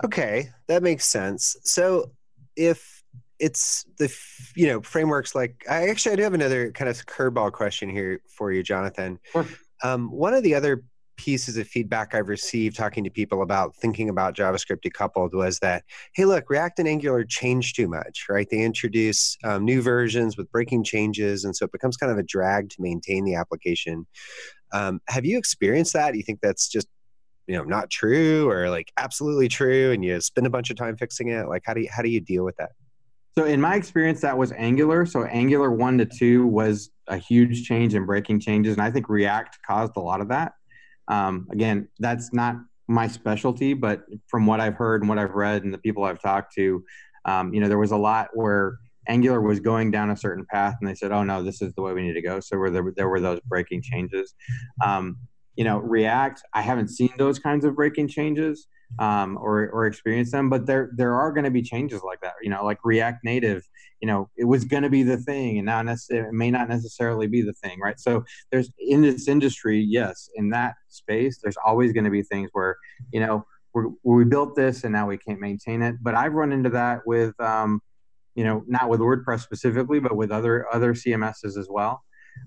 Okay, 0.04 0.50
that 0.66 0.82
makes 0.82 1.06
sense. 1.06 1.56
So, 1.62 2.11
if 2.56 3.04
it's 3.38 3.85
the 3.98 4.14
you 4.54 4.66
know 4.66 4.80
frameworks 4.80 5.35
like 5.35 5.62
I 5.68 5.88
actually 5.88 6.12
I 6.12 6.16
do 6.16 6.22
have 6.22 6.35
another 6.35 6.72
kind 6.72 6.88
of 6.88 6.96
curveball 7.06 7.52
question 7.52 7.88
here 7.88 8.20
for 8.28 8.52
you, 8.52 8.62
Jonathan. 8.62 9.18
Sure. 9.32 9.46
Um, 9.82 10.10
one 10.10 10.34
of 10.34 10.42
the 10.42 10.54
other 10.54 10.82
pieces 11.16 11.56
of 11.56 11.66
feedback 11.66 12.14
I've 12.14 12.28
received 12.28 12.76
talking 12.76 13.02
to 13.04 13.10
people 13.10 13.42
about 13.42 13.74
thinking 13.76 14.08
about 14.08 14.36
JavaScript 14.36 14.82
decoupled 14.84 15.32
was 15.32 15.58
that, 15.60 15.84
hey, 16.14 16.24
look, 16.24 16.48
React 16.50 16.80
and 16.80 16.88
Angular 16.88 17.24
change 17.24 17.74
too 17.74 17.88
much, 17.88 18.26
right? 18.28 18.46
They 18.50 18.60
introduce 18.60 19.36
um, 19.44 19.64
new 19.64 19.82
versions 19.82 20.36
with 20.36 20.50
breaking 20.50 20.84
changes, 20.84 21.44
and 21.44 21.56
so 21.56 21.64
it 21.64 21.72
becomes 21.72 21.96
kind 21.96 22.12
of 22.12 22.18
a 22.18 22.22
drag 22.22 22.70
to 22.70 22.76
maintain 22.80 23.24
the 23.24 23.34
application. 23.34 24.06
Um, 24.72 25.00
have 25.08 25.24
you 25.24 25.38
experienced 25.38 25.94
that? 25.94 26.12
Do 26.12 26.18
you 26.18 26.24
think 26.24 26.40
that's 26.42 26.68
just 26.68 26.88
you 27.46 27.56
know 27.56 27.64
not 27.64 27.90
true 27.90 28.50
or 28.50 28.68
like 28.68 28.92
absolutely 28.96 29.48
true 29.48 29.92
and 29.92 30.04
you 30.04 30.20
spend 30.20 30.46
a 30.46 30.50
bunch 30.50 30.68
of 30.70 30.76
time 30.76 30.96
fixing 30.96 31.28
it 31.28 31.48
like 31.48 31.62
how 31.64 31.74
do 31.74 31.80
you 31.80 31.88
how 31.90 32.02
do 32.02 32.08
you 32.08 32.20
deal 32.20 32.44
with 32.44 32.56
that 32.56 32.72
so 33.38 33.44
in 33.44 33.61
my 33.61 33.75
experience, 33.75 34.22
that 34.22 34.37
was 34.37 34.53
Angular. 34.53 35.05
So 35.05 35.25
Angular 35.25 35.70
one 35.70 35.99
to 35.99 36.07
two 36.07 36.46
was 36.46 36.90
a 37.09 37.18
huge 37.18 37.64
change 37.64 37.94
in 37.94 38.07
breaking 38.07 38.40
changes, 38.40 38.72
and 38.72 38.83
I 38.83 38.90
think 38.90 39.09
React 39.09 39.59
caused 39.66 39.92
a 39.96 40.01
lot 40.01 40.20
of 40.20 40.29
that. 40.29 40.53
Um, 41.09 41.46
again, 41.51 41.88
that's 41.99 42.33
not 42.33 42.57
my 42.88 43.07
specialty, 43.07 43.75
but 43.75 44.05
from 44.29 44.46
what 44.46 44.61
I've 44.61 44.75
heard 44.75 45.03
and 45.03 45.09
what 45.09 45.18
I've 45.18 45.35
read 45.35 45.64
and 45.64 45.75
the 45.75 45.79
people 45.79 46.05
I've 46.05 46.20
talked 46.20 46.55
to, 46.55 46.83
um, 47.27 47.53
you 47.53 47.61
know, 47.61 47.68
there 47.68 47.79
was 47.79 47.90
a 47.90 47.96
lot 47.96 48.29
where 48.35 48.79
Angular 49.09 49.40
was 49.40 49.61
going 49.61 49.90
down 49.90 50.11
a 50.11 50.16
certain 50.16 50.46
path, 50.46 50.77
and 50.81 50.88
they 50.88 50.94
said, 50.94 51.12
"Oh 51.12 51.22
no, 51.22 51.42
this 51.42 51.61
is 51.61 51.75
the 51.75 51.83
way 51.83 51.92
we 51.92 52.03
need 52.03 52.14
to 52.14 52.22
go." 52.22 52.40
So 52.40 52.57
there, 52.70 52.92
there 52.96 53.09
were 53.09 53.20
those 53.20 53.40
breaking 53.40 53.83
changes. 53.83 54.35
Um, 54.85 55.18
you 55.56 55.64
know, 55.64 55.78
React, 55.78 56.42
I 56.54 56.60
haven't 56.62 56.88
seen 56.88 57.12
those 57.18 57.38
kinds 57.38 57.64
of 57.64 57.74
breaking 57.74 58.08
changes 58.08 58.68
um, 58.98 59.36
or 59.40 59.68
or 59.70 59.86
experience 59.86 60.30
them. 60.30 60.48
But 60.48 60.66
there 60.66 60.90
there 60.94 61.14
are 61.14 61.32
going 61.32 61.44
to 61.44 61.50
be 61.50 61.62
changes 61.62 62.02
like 62.02 62.20
that. 62.20 62.34
You 62.42 62.50
know, 62.50 62.64
like 62.64 62.78
React 62.84 63.24
Native. 63.24 63.66
You 64.00 64.08
know, 64.08 64.28
it 64.36 64.44
was 64.44 64.64
going 64.64 64.82
to 64.82 64.90
be 64.90 65.02
the 65.02 65.16
thing, 65.16 65.58
and 65.58 65.66
now 65.66 65.80
it 65.80 66.32
may 66.32 66.50
not 66.50 66.68
necessarily 66.68 67.26
be 67.26 67.40
the 67.40 67.54
thing, 67.54 67.80
right? 67.80 67.98
So 67.98 68.24
there's 68.52 68.70
in 68.78 69.00
this 69.00 69.26
industry, 69.26 69.80
yes, 69.80 70.28
in 70.34 70.50
that 70.50 70.74
space, 70.88 71.38
there's 71.42 71.56
always 71.64 71.92
going 71.92 72.04
to 72.04 72.10
be 72.10 72.22
things 72.22 72.50
where 72.52 72.76
you 73.12 73.20
know 73.20 73.46
we 74.04 74.24
built 74.24 74.56
this 74.56 74.84
and 74.84 74.92
now 74.92 75.06
we 75.06 75.18
can't 75.18 75.40
maintain 75.40 75.82
it. 75.82 75.96
But 76.00 76.14
I've 76.14 76.34
run 76.34 76.52
into 76.52 76.70
that 76.70 77.00
with. 77.06 77.38
Um, 77.40 77.80
you 78.34 78.44
know, 78.44 78.62
not 78.66 78.90
with 78.90 79.00
WordPress 79.00 79.40
specifically, 79.40 79.98
but 79.98 80.14
with 80.14 80.30
other 80.30 80.66
other 80.70 80.92
CMSs 80.92 81.56
as 81.56 81.68
well 81.70 82.02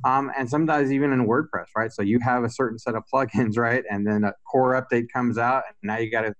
um, 0.05 0.31
and 0.37 0.49
sometimes 0.49 0.91
even 0.91 1.11
in 1.11 1.27
WordPress, 1.27 1.67
right? 1.75 1.91
So 1.91 2.01
you 2.01 2.19
have 2.19 2.43
a 2.43 2.49
certain 2.49 2.79
set 2.79 2.95
of 2.95 3.03
plugins, 3.13 3.57
right? 3.57 3.83
And 3.89 4.05
then 4.05 4.23
a 4.23 4.33
core 4.49 4.73
update 4.73 5.07
comes 5.13 5.37
out, 5.37 5.63
and 5.67 5.75
now 5.83 5.97
you 5.97 6.11
got 6.11 6.21
to 6.21 6.33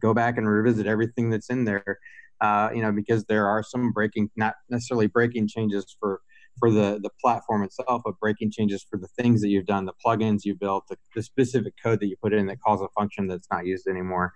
go 0.00 0.14
back 0.14 0.38
and 0.38 0.48
revisit 0.48 0.86
everything 0.86 1.30
that's 1.30 1.50
in 1.50 1.64
there, 1.64 1.98
uh, 2.40 2.70
you 2.74 2.82
know, 2.82 2.92
because 2.92 3.24
there 3.24 3.46
are 3.46 3.62
some 3.62 3.92
breaking, 3.92 4.30
not 4.36 4.54
necessarily 4.68 5.06
breaking 5.06 5.48
changes 5.48 5.96
for 5.98 6.20
for 6.58 6.70
the 6.70 6.98
the 7.02 7.10
platform 7.20 7.62
itself, 7.62 8.02
but 8.04 8.18
breaking 8.20 8.50
changes 8.50 8.84
for 8.88 8.98
the 8.98 9.08
things 9.08 9.40
that 9.40 9.48
you've 9.48 9.66
done, 9.66 9.86
the 9.86 9.92
plugins 10.04 10.40
you 10.44 10.54
built, 10.54 10.84
the, 10.88 10.96
the 11.14 11.22
specific 11.22 11.74
code 11.82 12.00
that 12.00 12.06
you 12.06 12.16
put 12.22 12.32
in 12.32 12.46
that 12.46 12.60
calls 12.60 12.80
a 12.82 12.88
function 12.88 13.26
that's 13.26 13.48
not 13.50 13.66
used 13.66 13.86
anymore. 13.86 14.32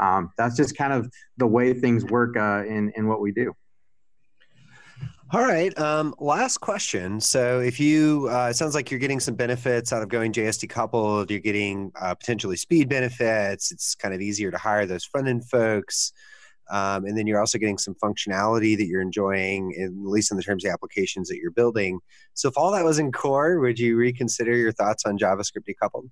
Um, 0.00 0.32
that's 0.36 0.56
just 0.56 0.76
kind 0.76 0.92
of 0.92 1.10
the 1.36 1.46
way 1.46 1.72
things 1.72 2.04
work 2.04 2.36
uh, 2.36 2.64
in 2.66 2.92
in 2.96 3.08
what 3.08 3.20
we 3.20 3.32
do. 3.32 3.54
All 5.34 5.42
right. 5.42 5.76
Um, 5.80 6.14
last 6.20 6.58
question. 6.58 7.20
So, 7.20 7.58
if 7.58 7.80
you, 7.80 8.28
uh, 8.30 8.50
it 8.50 8.54
sounds 8.54 8.72
like 8.72 8.92
you're 8.92 9.00
getting 9.00 9.18
some 9.18 9.34
benefits 9.34 9.92
out 9.92 10.00
of 10.00 10.08
going 10.08 10.32
JS 10.32 10.64
decoupled. 10.64 11.28
You're 11.28 11.40
getting 11.40 11.90
uh, 12.00 12.14
potentially 12.14 12.56
speed 12.56 12.88
benefits. 12.88 13.72
It's 13.72 13.96
kind 13.96 14.14
of 14.14 14.20
easier 14.20 14.52
to 14.52 14.58
hire 14.58 14.86
those 14.86 15.04
front 15.04 15.26
end 15.26 15.44
folks. 15.48 16.12
Um, 16.70 17.04
and 17.04 17.18
then 17.18 17.26
you're 17.26 17.40
also 17.40 17.58
getting 17.58 17.78
some 17.78 17.96
functionality 17.96 18.76
that 18.76 18.86
you're 18.86 19.00
enjoying, 19.00 19.72
in, 19.72 20.04
at 20.04 20.08
least 20.08 20.30
in 20.30 20.36
the 20.36 20.42
terms 20.44 20.64
of 20.64 20.70
applications 20.70 21.28
that 21.30 21.38
you're 21.38 21.50
building. 21.50 21.98
So, 22.34 22.48
if 22.48 22.56
all 22.56 22.70
that 22.70 22.84
was 22.84 23.00
in 23.00 23.10
core, 23.10 23.58
would 23.58 23.80
you 23.80 23.96
reconsider 23.96 24.54
your 24.54 24.70
thoughts 24.70 25.04
on 25.04 25.18
JavaScript 25.18 25.66
decoupled? 25.68 26.10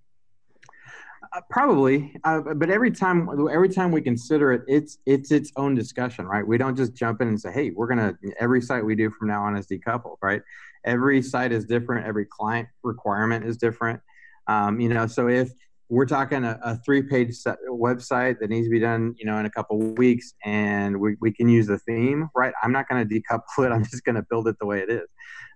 Probably, 1.48 2.14
uh, 2.24 2.40
but 2.40 2.68
every 2.68 2.90
time 2.90 3.26
every 3.50 3.70
time 3.70 3.90
we 3.90 4.02
consider 4.02 4.52
it, 4.52 4.62
it's 4.68 4.98
it's 5.06 5.30
its 5.30 5.50
own 5.56 5.74
discussion, 5.74 6.26
right? 6.26 6.46
We 6.46 6.58
don't 6.58 6.76
just 6.76 6.94
jump 6.94 7.22
in 7.22 7.28
and 7.28 7.40
say, 7.40 7.50
"Hey, 7.50 7.70
we're 7.70 7.86
gonna." 7.86 8.18
Every 8.38 8.60
site 8.60 8.84
we 8.84 8.94
do 8.94 9.10
from 9.10 9.28
now 9.28 9.42
on 9.44 9.56
is 9.56 9.66
decoupled, 9.66 10.16
right? 10.20 10.42
Every 10.84 11.22
site 11.22 11.50
is 11.50 11.64
different. 11.64 12.06
Every 12.06 12.26
client 12.26 12.68
requirement 12.82 13.46
is 13.46 13.56
different. 13.56 14.00
Um, 14.46 14.78
you 14.78 14.90
know, 14.90 15.06
so 15.06 15.28
if 15.28 15.50
we're 15.88 16.04
talking 16.04 16.44
a, 16.44 16.58
a 16.62 16.76
three-page 16.84 17.34
website 17.68 18.38
that 18.40 18.50
needs 18.50 18.66
to 18.66 18.70
be 18.70 18.80
done, 18.80 19.14
you 19.18 19.24
know, 19.24 19.38
in 19.38 19.46
a 19.46 19.50
couple 19.50 19.78
weeks, 19.78 20.34
and 20.44 21.00
we, 21.00 21.16
we 21.20 21.32
can 21.32 21.48
use 21.48 21.66
the 21.66 21.78
theme, 21.78 22.28
right? 22.34 22.52
I'm 22.62 22.72
not 22.72 22.88
going 22.88 23.06
to 23.06 23.14
decouple 23.14 23.42
it. 23.66 23.72
I'm 23.72 23.84
just 23.84 24.04
going 24.04 24.16
to 24.16 24.24
build 24.28 24.48
it 24.48 24.56
the 24.58 24.66
way 24.66 24.80
it 24.80 24.90
is. 24.90 25.08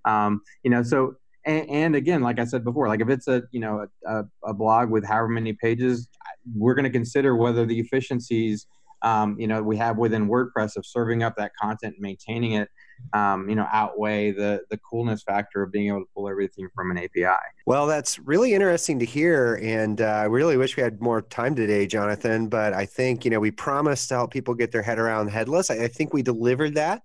Um, 0.05 0.41
you 0.63 0.71
know, 0.71 0.83
so 0.83 1.17
and, 1.47 1.71
and, 1.71 1.97
again, 1.97 2.23
like 2.23 2.39
I 2.39 2.45
said 2.45 2.65
before, 2.65 2.89
like 2.89 3.01
if 3.01 3.09
it's 3.09 3.29
a 3.29 3.43
you 3.53 3.61
know 3.61 3.87
a, 4.07 4.25
a 4.45 4.53
blog 4.53 4.91
with 4.91 5.07
however 5.07 5.29
many 5.29 5.53
pages, 5.53 6.09
we're 6.55 6.75
going 6.75 6.85
to 6.85 6.91
consider 6.91 7.37
whether 7.37 7.65
the 7.65 7.79
efficiencies 7.79 8.67
um, 9.03 9.39
you 9.39 9.47
know 9.47 9.63
we 9.63 9.77
have 9.77 9.99
within 9.99 10.29
WordPress 10.29 10.77
of 10.77 10.85
serving 10.85 11.23
up 11.23 11.37
that 11.37 11.53
content 11.61 11.95
and 11.95 12.03
maintaining 12.03 12.53
it. 12.53 12.69
Um, 13.13 13.47
you 13.49 13.55
know, 13.55 13.67
outweigh 13.71 14.33
the 14.33 14.63
the 14.71 14.79
coolness 14.79 15.23
factor 15.23 15.63
of 15.63 15.71
being 15.71 15.89
able 15.89 16.01
to 16.01 16.07
pull 16.15 16.29
everything 16.31 16.69
from 16.75 16.91
an 16.91 16.99
API. 16.99 17.37
Well, 17.67 17.87
that's 17.87 18.19
really 18.19 18.55
interesting 18.55 18.99
to 19.01 19.05
hear, 19.05 19.61
and 19.63 20.01
uh, 20.01 20.05
I 20.05 20.25
really 20.25 20.57
wish 20.57 20.77
we 20.77 20.83
had 20.83 21.01
more 21.01 21.21
time 21.21 21.55
today, 21.55 21.87
Jonathan. 21.87 22.49
But 22.49 22.73
I 22.73 22.87
think 22.87 23.25
you 23.25 23.31
know 23.31 23.39
we 23.39 23.51
promised 23.51 24.09
to 24.09 24.15
help 24.15 24.33
people 24.33 24.55
get 24.55 24.73
their 24.73 24.83
head 24.83 24.99
around 24.99 25.29
headless. 25.29 25.71
I, 25.71 25.85
I 25.85 25.89
think 25.89 26.15
we 26.15 26.23
delivered 26.23 26.75
that. 26.77 27.03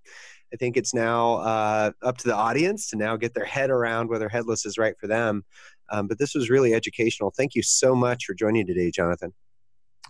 I 0.52 0.56
think 0.56 0.76
it's 0.76 0.92
now 0.92 1.36
uh, 1.36 1.92
up 2.02 2.18
to 2.18 2.28
the 2.28 2.34
audience 2.34 2.90
to 2.90 2.96
now 2.96 3.16
get 3.16 3.34
their 3.34 3.44
head 3.44 3.70
around 3.70 4.08
whether 4.08 4.28
headless 4.28 4.66
is 4.66 4.78
right 4.78 4.94
for 4.98 5.06
them. 5.06 5.44
Um, 5.90 6.08
but 6.08 6.18
this 6.18 6.34
was 6.34 6.50
really 6.50 6.74
educational. 6.74 7.32
Thank 7.36 7.54
you 7.54 7.62
so 7.62 7.94
much 7.94 8.24
for 8.24 8.34
joining 8.34 8.66
today, 8.66 8.90
Jonathan. 8.90 9.32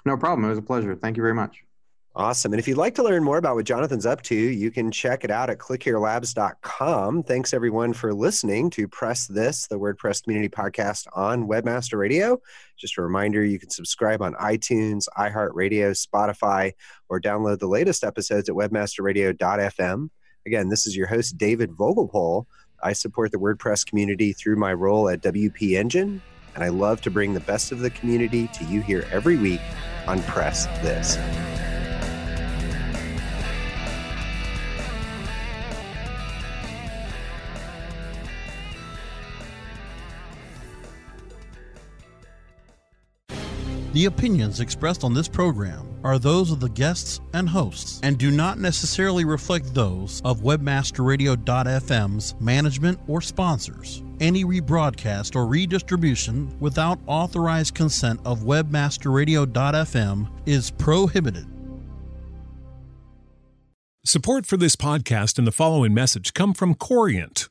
No 0.04 0.16
problem. 0.16 0.44
It 0.44 0.48
was 0.48 0.58
a 0.58 0.62
pleasure. 0.62 0.94
Thank 0.96 1.16
you 1.16 1.22
very 1.22 1.34
much. 1.34 1.62
Awesome. 2.14 2.52
And 2.52 2.60
if 2.60 2.68
you'd 2.68 2.76
like 2.76 2.94
to 2.96 3.02
learn 3.02 3.24
more 3.24 3.38
about 3.38 3.54
what 3.54 3.64
Jonathan's 3.64 4.04
up 4.04 4.20
to, 4.22 4.34
you 4.34 4.70
can 4.70 4.90
check 4.90 5.24
it 5.24 5.30
out 5.30 5.48
at 5.48 5.56
clickherelabs.com. 5.56 7.22
Thanks 7.22 7.54
everyone 7.54 7.94
for 7.94 8.12
listening 8.12 8.68
to 8.70 8.86
Press 8.86 9.26
This, 9.26 9.66
the 9.66 9.78
WordPress 9.78 10.22
community 10.22 10.50
podcast 10.50 11.06
on 11.14 11.48
Webmaster 11.48 11.98
Radio. 11.98 12.38
Just 12.76 12.98
a 12.98 13.02
reminder, 13.02 13.42
you 13.42 13.58
can 13.58 13.70
subscribe 13.70 14.20
on 14.20 14.34
iTunes, 14.34 15.06
iHeartRadio, 15.16 15.96
Spotify, 15.96 16.72
or 17.08 17.18
download 17.18 17.60
the 17.60 17.66
latest 17.66 18.04
episodes 18.04 18.50
at 18.50 18.54
webmasterradio.fm. 18.54 20.10
Again, 20.44 20.68
this 20.68 20.86
is 20.86 20.96
your 20.96 21.06
host, 21.06 21.38
David 21.38 21.70
Vogelpohl. 21.70 22.46
I 22.82 22.94
support 22.94 23.30
the 23.30 23.38
WordPress 23.38 23.86
community 23.86 24.32
through 24.32 24.56
my 24.56 24.72
role 24.72 25.08
at 25.08 25.22
WP 25.22 25.78
Engine, 25.78 26.20
and 26.54 26.64
I 26.64 26.68
love 26.68 27.00
to 27.02 27.10
bring 27.10 27.32
the 27.32 27.40
best 27.40 27.70
of 27.70 27.78
the 27.78 27.90
community 27.90 28.48
to 28.48 28.64
you 28.64 28.80
here 28.80 29.06
every 29.12 29.36
week 29.36 29.60
on 30.08 30.20
Press 30.24 30.66
This. 30.82 31.16
The 43.92 44.06
opinions 44.06 44.60
expressed 44.60 45.04
on 45.04 45.12
this 45.12 45.28
program 45.28 45.86
are 46.02 46.18
those 46.18 46.50
of 46.50 46.60
the 46.60 46.70
guests 46.70 47.20
and 47.34 47.46
hosts 47.46 48.00
and 48.02 48.16
do 48.16 48.30
not 48.30 48.58
necessarily 48.58 49.26
reflect 49.26 49.74
those 49.74 50.22
of 50.24 50.40
webmasterradio.fm's 50.40 52.34
management 52.40 52.98
or 53.06 53.20
sponsors. 53.20 54.02
Any 54.18 54.46
rebroadcast 54.46 55.36
or 55.36 55.46
redistribution 55.46 56.56
without 56.58 57.00
authorized 57.06 57.74
consent 57.74 58.20
of 58.24 58.40
webmasterradio.fm 58.40 60.30
is 60.46 60.70
prohibited. 60.70 61.46
Support 64.06 64.46
for 64.46 64.56
this 64.56 64.74
podcast 64.74 65.36
and 65.36 65.46
the 65.46 65.52
following 65.52 65.92
message 65.92 66.32
come 66.32 66.54
from 66.54 66.74
Corient. 66.74 67.50